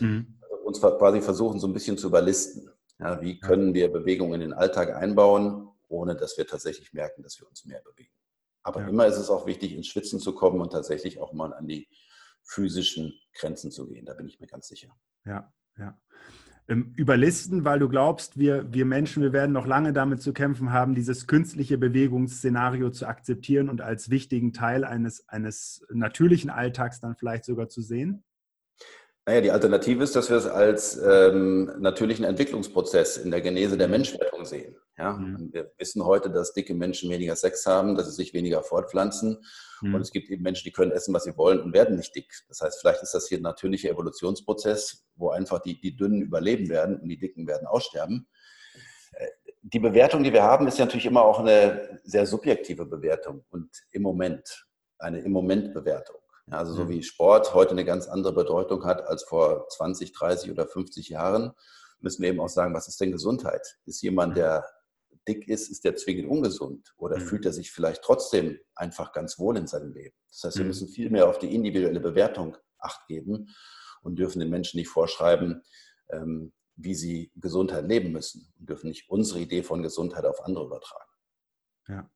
Mhm. 0.00 0.38
Also 0.42 0.56
uns 0.64 0.80
quasi 0.80 1.20
versuchen, 1.20 1.60
so 1.60 1.66
ein 1.66 1.72
bisschen 1.72 1.98
zu 1.98 2.08
überlisten. 2.08 2.70
Ja, 2.98 3.20
wie 3.20 3.38
können 3.38 3.74
wir 3.74 3.92
Bewegung 3.92 4.32
in 4.32 4.40
den 4.40 4.52
Alltag 4.52 4.94
einbauen, 4.94 5.68
ohne 5.88 6.16
dass 6.16 6.38
wir 6.38 6.46
tatsächlich 6.46 6.92
merken, 6.92 7.22
dass 7.22 7.38
wir 7.40 7.48
uns 7.48 7.64
mehr 7.66 7.82
bewegen. 7.82 8.12
Aber 8.62 8.80
ja. 8.80 8.88
immer 8.88 9.06
ist 9.06 9.18
es 9.18 9.30
auch 9.30 9.46
wichtig, 9.46 9.74
ins 9.74 9.86
Schwitzen 9.86 10.18
zu 10.18 10.34
kommen 10.34 10.60
und 10.60 10.72
tatsächlich 10.72 11.20
auch 11.20 11.32
mal 11.32 11.52
an 11.52 11.68
die 11.68 11.88
physischen 12.42 13.14
Grenzen 13.34 13.70
zu 13.70 13.86
gehen. 13.86 14.06
Da 14.06 14.14
bin 14.14 14.26
ich 14.26 14.40
mir 14.40 14.46
ganz 14.46 14.68
sicher. 14.68 14.88
Ja, 15.24 15.52
ja. 15.78 16.00
Ähm, 16.68 16.92
überlisten, 16.96 17.64
weil 17.64 17.78
du 17.78 17.88
glaubst, 17.88 18.38
wir, 18.38 18.72
wir 18.72 18.86
Menschen, 18.86 19.22
wir 19.22 19.32
werden 19.32 19.52
noch 19.52 19.66
lange 19.66 19.92
damit 19.92 20.20
zu 20.20 20.32
kämpfen 20.32 20.72
haben, 20.72 20.96
dieses 20.96 21.28
künstliche 21.28 21.78
Bewegungsszenario 21.78 22.90
zu 22.90 23.06
akzeptieren 23.06 23.68
und 23.68 23.82
als 23.82 24.10
wichtigen 24.10 24.52
Teil 24.52 24.84
eines, 24.84 25.28
eines 25.28 25.86
natürlichen 25.92 26.50
Alltags 26.50 26.98
dann 26.98 27.14
vielleicht 27.14 27.44
sogar 27.44 27.68
zu 27.68 27.82
sehen? 27.82 28.24
Naja, 29.28 29.40
die 29.40 29.50
Alternative 29.50 30.04
ist, 30.04 30.14
dass 30.14 30.30
wir 30.30 30.36
es 30.36 30.46
als 30.46 30.96
ähm, 31.02 31.72
natürlichen 31.80 32.24
Entwicklungsprozess 32.24 33.16
in 33.16 33.32
der 33.32 33.40
Genese 33.40 33.76
der 33.76 33.88
Menschwertung 33.88 34.44
sehen. 34.44 34.76
Ja? 34.96 35.14
Mhm. 35.14 35.52
Wir 35.52 35.72
wissen 35.78 36.04
heute, 36.04 36.30
dass 36.30 36.52
dicke 36.52 36.74
Menschen 36.74 37.10
weniger 37.10 37.34
Sex 37.34 37.66
haben, 37.66 37.96
dass 37.96 38.06
sie 38.06 38.12
sich 38.12 38.34
weniger 38.34 38.62
fortpflanzen. 38.62 39.44
Mhm. 39.80 39.94
Und 39.96 40.00
es 40.00 40.12
gibt 40.12 40.30
eben 40.30 40.44
Menschen, 40.44 40.62
die 40.62 40.70
können 40.70 40.92
essen, 40.92 41.12
was 41.12 41.24
sie 41.24 41.36
wollen 41.36 41.60
und 41.60 41.72
werden 41.72 41.96
nicht 41.96 42.14
dick. 42.14 42.32
Das 42.46 42.60
heißt, 42.60 42.80
vielleicht 42.80 43.02
ist 43.02 43.14
das 43.14 43.26
hier 43.26 43.38
ein 43.38 43.42
natürlicher 43.42 43.90
Evolutionsprozess, 43.90 45.04
wo 45.16 45.30
einfach 45.30 45.58
die, 45.58 45.80
die 45.80 45.96
Dünnen 45.96 46.22
überleben 46.22 46.68
werden 46.68 47.00
und 47.00 47.08
die 47.08 47.18
Dicken 47.18 47.48
werden 47.48 47.66
aussterben. 47.66 48.28
Äh, 49.14 49.26
die 49.62 49.80
Bewertung, 49.80 50.22
die 50.22 50.32
wir 50.32 50.44
haben, 50.44 50.68
ist 50.68 50.78
ja 50.78 50.84
natürlich 50.84 51.06
immer 51.06 51.24
auch 51.24 51.40
eine 51.40 51.98
sehr 52.04 52.26
subjektive 52.26 52.86
Bewertung 52.86 53.44
und 53.50 53.70
im 53.90 54.02
Moment 54.02 54.68
eine 54.98 55.18
im 55.18 55.32
Moment 55.32 55.74
Bewertung. 55.74 56.16
Ja, 56.48 56.58
also 56.58 56.74
so 56.74 56.88
wie 56.88 57.02
Sport 57.02 57.54
heute 57.54 57.72
eine 57.72 57.84
ganz 57.84 58.06
andere 58.06 58.32
Bedeutung 58.32 58.84
hat 58.84 59.02
als 59.02 59.24
vor 59.24 59.68
20, 59.68 60.12
30 60.12 60.50
oder 60.50 60.66
50 60.66 61.08
Jahren, 61.08 61.52
müssen 62.00 62.22
wir 62.22 62.28
eben 62.28 62.40
auch 62.40 62.48
sagen, 62.48 62.74
was 62.74 62.88
ist 62.88 63.00
denn 63.00 63.10
Gesundheit? 63.10 63.78
Ist 63.84 64.02
jemand, 64.02 64.36
der 64.36 64.64
dick 65.26 65.48
ist, 65.48 65.68
ist 65.68 65.84
der 65.84 65.96
zwingend 65.96 66.28
ungesund 66.28 66.94
oder 66.96 67.18
mhm. 67.18 67.22
fühlt 67.22 67.46
er 67.46 67.52
sich 67.52 67.72
vielleicht 67.72 68.02
trotzdem 68.02 68.60
einfach 68.76 69.12
ganz 69.12 69.38
wohl 69.38 69.56
in 69.56 69.66
seinem 69.66 69.92
Leben? 69.92 70.14
Das 70.30 70.44
heißt, 70.44 70.58
wir 70.58 70.64
müssen 70.64 70.88
viel 70.88 71.10
mehr 71.10 71.28
auf 71.28 71.38
die 71.38 71.52
individuelle 71.52 72.00
Bewertung 72.00 72.56
acht 72.78 73.06
geben 73.08 73.52
und 74.02 74.16
dürfen 74.16 74.38
den 74.38 74.50
Menschen 74.50 74.78
nicht 74.78 74.88
vorschreiben, 74.88 75.64
ähm, 76.10 76.52
wie 76.76 76.94
sie 76.94 77.32
Gesundheit 77.34 77.86
leben 77.86 78.12
müssen 78.12 78.52
und 78.58 78.68
dürfen 78.68 78.88
nicht 78.88 79.10
unsere 79.10 79.40
Idee 79.40 79.62
von 79.62 79.82
Gesundheit 79.82 80.24
auf 80.24 80.44
andere 80.44 80.66
übertragen. 80.66 81.10
Ja. 81.88 82.10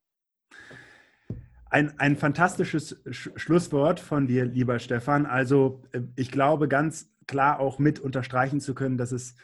Ein, 1.73 1.99
ein 2.01 2.17
fantastisches 2.17 3.01
Sch 3.11 3.31
Schlusswort 3.37 4.01
von 4.01 4.27
dir, 4.27 4.45
lieber 4.45 4.81
Stefan. 4.81 5.25
Also 5.25 5.83
äh, 5.93 6.01
ich 6.17 6.33
glaube 6.33 6.67
ganz 6.67 7.13
klar 7.29 7.61
auch 7.61 7.79
mit 7.79 8.01
unterstreichen 8.01 8.61
zu 8.61 8.75
können, 8.75 8.99
dass 8.99 9.13
es, 9.13 9.37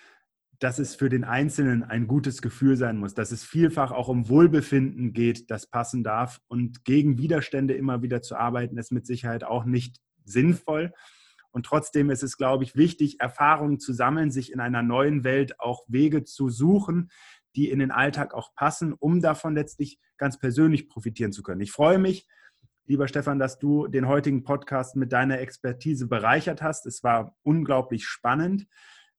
dass 0.58 0.80
es 0.80 0.96
für 0.96 1.08
den 1.08 1.22
Einzelnen 1.22 1.84
ein 1.84 2.08
gutes 2.08 2.42
Gefühl 2.42 2.76
sein 2.76 2.96
muss, 2.96 3.14
dass 3.14 3.30
es 3.30 3.44
vielfach 3.44 3.92
auch 3.92 4.08
um 4.08 4.28
Wohlbefinden 4.28 5.12
geht, 5.12 5.52
das 5.52 5.68
passen 5.68 6.02
darf. 6.02 6.40
Und 6.48 6.84
gegen 6.84 7.16
Widerstände 7.16 7.74
immer 7.74 8.02
wieder 8.02 8.22
zu 8.22 8.34
arbeiten, 8.34 8.76
ist 8.76 8.90
mit 8.90 9.06
Sicherheit 9.06 9.44
auch 9.44 9.64
nicht 9.64 10.00
sinnvoll. 10.24 10.92
Und 11.52 11.64
trotzdem 11.64 12.10
ist 12.10 12.24
es, 12.24 12.36
glaube 12.36 12.64
ich, 12.64 12.74
wichtig, 12.74 13.20
Erfahrungen 13.20 13.78
zu 13.78 13.92
sammeln, 13.92 14.32
sich 14.32 14.52
in 14.52 14.58
einer 14.58 14.82
neuen 14.82 15.22
Welt 15.22 15.60
auch 15.60 15.84
Wege 15.86 16.24
zu 16.24 16.50
suchen, 16.50 17.08
die 17.56 17.70
in 17.70 17.78
den 17.78 17.90
Alltag 17.90 18.34
auch 18.34 18.54
passen, 18.54 18.92
um 18.92 19.20
davon 19.20 19.54
letztlich 19.54 19.98
ganz 20.18 20.38
persönlich 20.38 20.88
profitieren 20.88 21.32
zu 21.32 21.42
können. 21.42 21.62
Ich 21.62 21.72
freue 21.72 21.98
mich, 21.98 22.28
lieber 22.86 23.08
Stefan, 23.08 23.38
dass 23.38 23.58
du 23.58 23.88
den 23.88 24.06
heutigen 24.06 24.44
Podcast 24.44 24.96
mit 24.96 25.12
deiner 25.12 25.40
Expertise 25.40 26.06
bereichert 26.06 26.62
hast. 26.62 26.86
Es 26.86 27.02
war 27.02 27.36
unglaublich 27.42 28.06
spannend. 28.06 28.66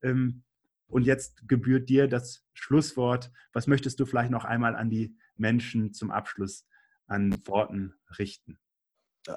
Ähm, 0.02 0.44
und 0.88 1.06
jetzt 1.06 1.48
gebührt 1.48 1.90
dir 1.90 2.08
das 2.08 2.46
Schlusswort. 2.54 3.32
Was 3.52 3.68
möchtest 3.68 4.00
du 4.00 4.06
vielleicht 4.06 4.32
noch 4.32 4.46
einmal 4.46 4.76
an 4.76 4.90
die 4.90 5.18
Menschen 5.36 5.94
zum 5.94 6.12
Abschluss 6.12 6.66
an 7.08 7.36
Worten 7.46 7.94
richten? 8.18 8.58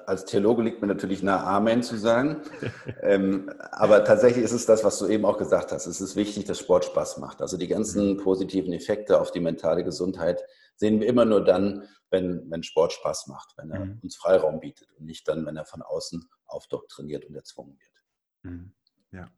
Als 0.05 0.25
Theologe 0.25 0.63
liegt 0.63 0.81
mir 0.81 0.87
natürlich 0.87 1.23
nahe, 1.23 1.43
Amen 1.43 1.83
zu 1.83 1.97
sagen. 1.97 2.41
ähm, 3.01 3.51
aber 3.71 4.03
tatsächlich 4.03 4.43
ist 4.43 4.51
es 4.51 4.65
das, 4.65 4.83
was 4.83 4.99
du 4.99 5.07
eben 5.07 5.25
auch 5.25 5.37
gesagt 5.37 5.71
hast. 5.71 5.85
Es 5.85 6.01
ist 6.01 6.15
wichtig, 6.15 6.45
dass 6.45 6.59
Sport 6.59 6.85
Spaß 6.85 7.17
macht. 7.17 7.41
Also 7.41 7.57
die 7.57 7.67
ganzen 7.67 8.13
mhm. 8.13 8.17
positiven 8.17 8.73
Effekte 8.73 9.19
auf 9.19 9.31
die 9.31 9.39
mentale 9.39 9.83
Gesundheit 9.83 10.43
sehen 10.75 10.99
wir 10.99 11.07
immer 11.07 11.25
nur 11.25 11.43
dann, 11.43 11.83
wenn, 12.09 12.49
wenn 12.49 12.63
Sport 12.63 12.93
Spaß 12.93 13.27
macht, 13.27 13.53
wenn 13.57 13.71
er 13.71 13.85
mhm. 13.85 13.99
uns 14.03 14.15
Freiraum 14.15 14.59
bietet 14.59 14.87
und 14.97 15.05
nicht 15.05 15.27
dann, 15.27 15.45
wenn 15.45 15.57
er 15.57 15.65
von 15.65 15.81
außen 15.81 16.23
aufdoktriniert 16.45 17.25
und 17.25 17.35
erzwungen 17.35 17.77
wird. 17.79 18.53
Mhm. 18.53 18.73
Ja. 19.11 19.29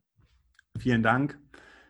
Vielen 0.79 1.03
Dank. 1.03 1.39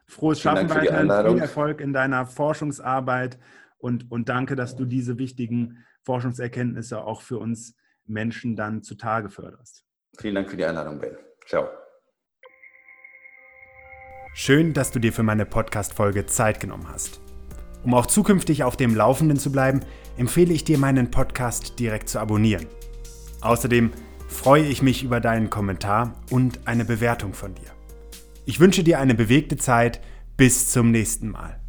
Frohes 0.06 0.40
Vielen 0.40 0.56
Schaffen 0.56 0.68
Dank 0.68 0.82
weiterhin, 0.82 1.32
viel 1.34 1.42
Erfolg 1.42 1.82
in 1.82 1.94
deiner 1.94 2.26
Forschungsarbeit 2.26 3.40
und, 3.78 4.12
und 4.12 4.30
danke, 4.30 4.56
dass 4.56 4.76
du 4.76 4.86
diese 4.86 5.18
wichtigen 5.18 5.84
Forschungserkenntnisse 6.04 7.04
auch 7.04 7.22
für 7.22 7.38
uns 7.38 7.76
Menschen 8.06 8.56
dann 8.56 8.84
zutage 8.84 9.30
förderst. 9.30 9.84
Vielen 10.20 10.36
Dank 10.36 10.50
für 10.50 10.58
die 10.58 10.66
Einladung, 10.66 11.00
Ben. 11.00 11.18
Ciao. 11.48 11.68
Schön, 14.36 14.74
dass 14.74 14.92
du 14.92 15.00
dir 15.00 15.14
für 15.14 15.24
meine 15.24 15.46
Podcast-Folge 15.46 16.26
Zeit 16.26 16.60
genommen 16.60 16.90
hast. 16.90 17.22
Um 17.84 17.94
auch 17.94 18.06
zukünftig 18.06 18.64
auf 18.64 18.78
dem 18.78 18.96
Laufenden 18.96 19.38
zu 19.38 19.52
bleiben, 19.52 19.82
empfehle 20.18 20.54
ich 20.54 20.64
dir, 20.64 20.78
meinen 20.78 21.12
Podcast 21.12 21.80
direkt 21.80 22.10
zu 22.10 22.20
abonnieren. 22.20 22.66
Außerdem 23.42 23.92
freue 24.28 24.64
ich 24.64 24.82
mich 24.82 25.04
über 25.04 25.20
deinen 25.20 25.50
Kommentar 25.50 26.16
und 26.32 26.68
eine 26.68 26.86
Bewertung 26.86 27.34
von 27.34 27.54
dir. 27.54 27.72
Ich 28.46 28.60
wünsche 28.60 28.84
dir 28.84 29.00
eine 29.00 29.16
bewegte 29.16 29.58
Zeit. 29.58 30.02
Bis 30.36 30.72
zum 30.72 30.90
nächsten 30.90 31.30
Mal. 31.30 31.63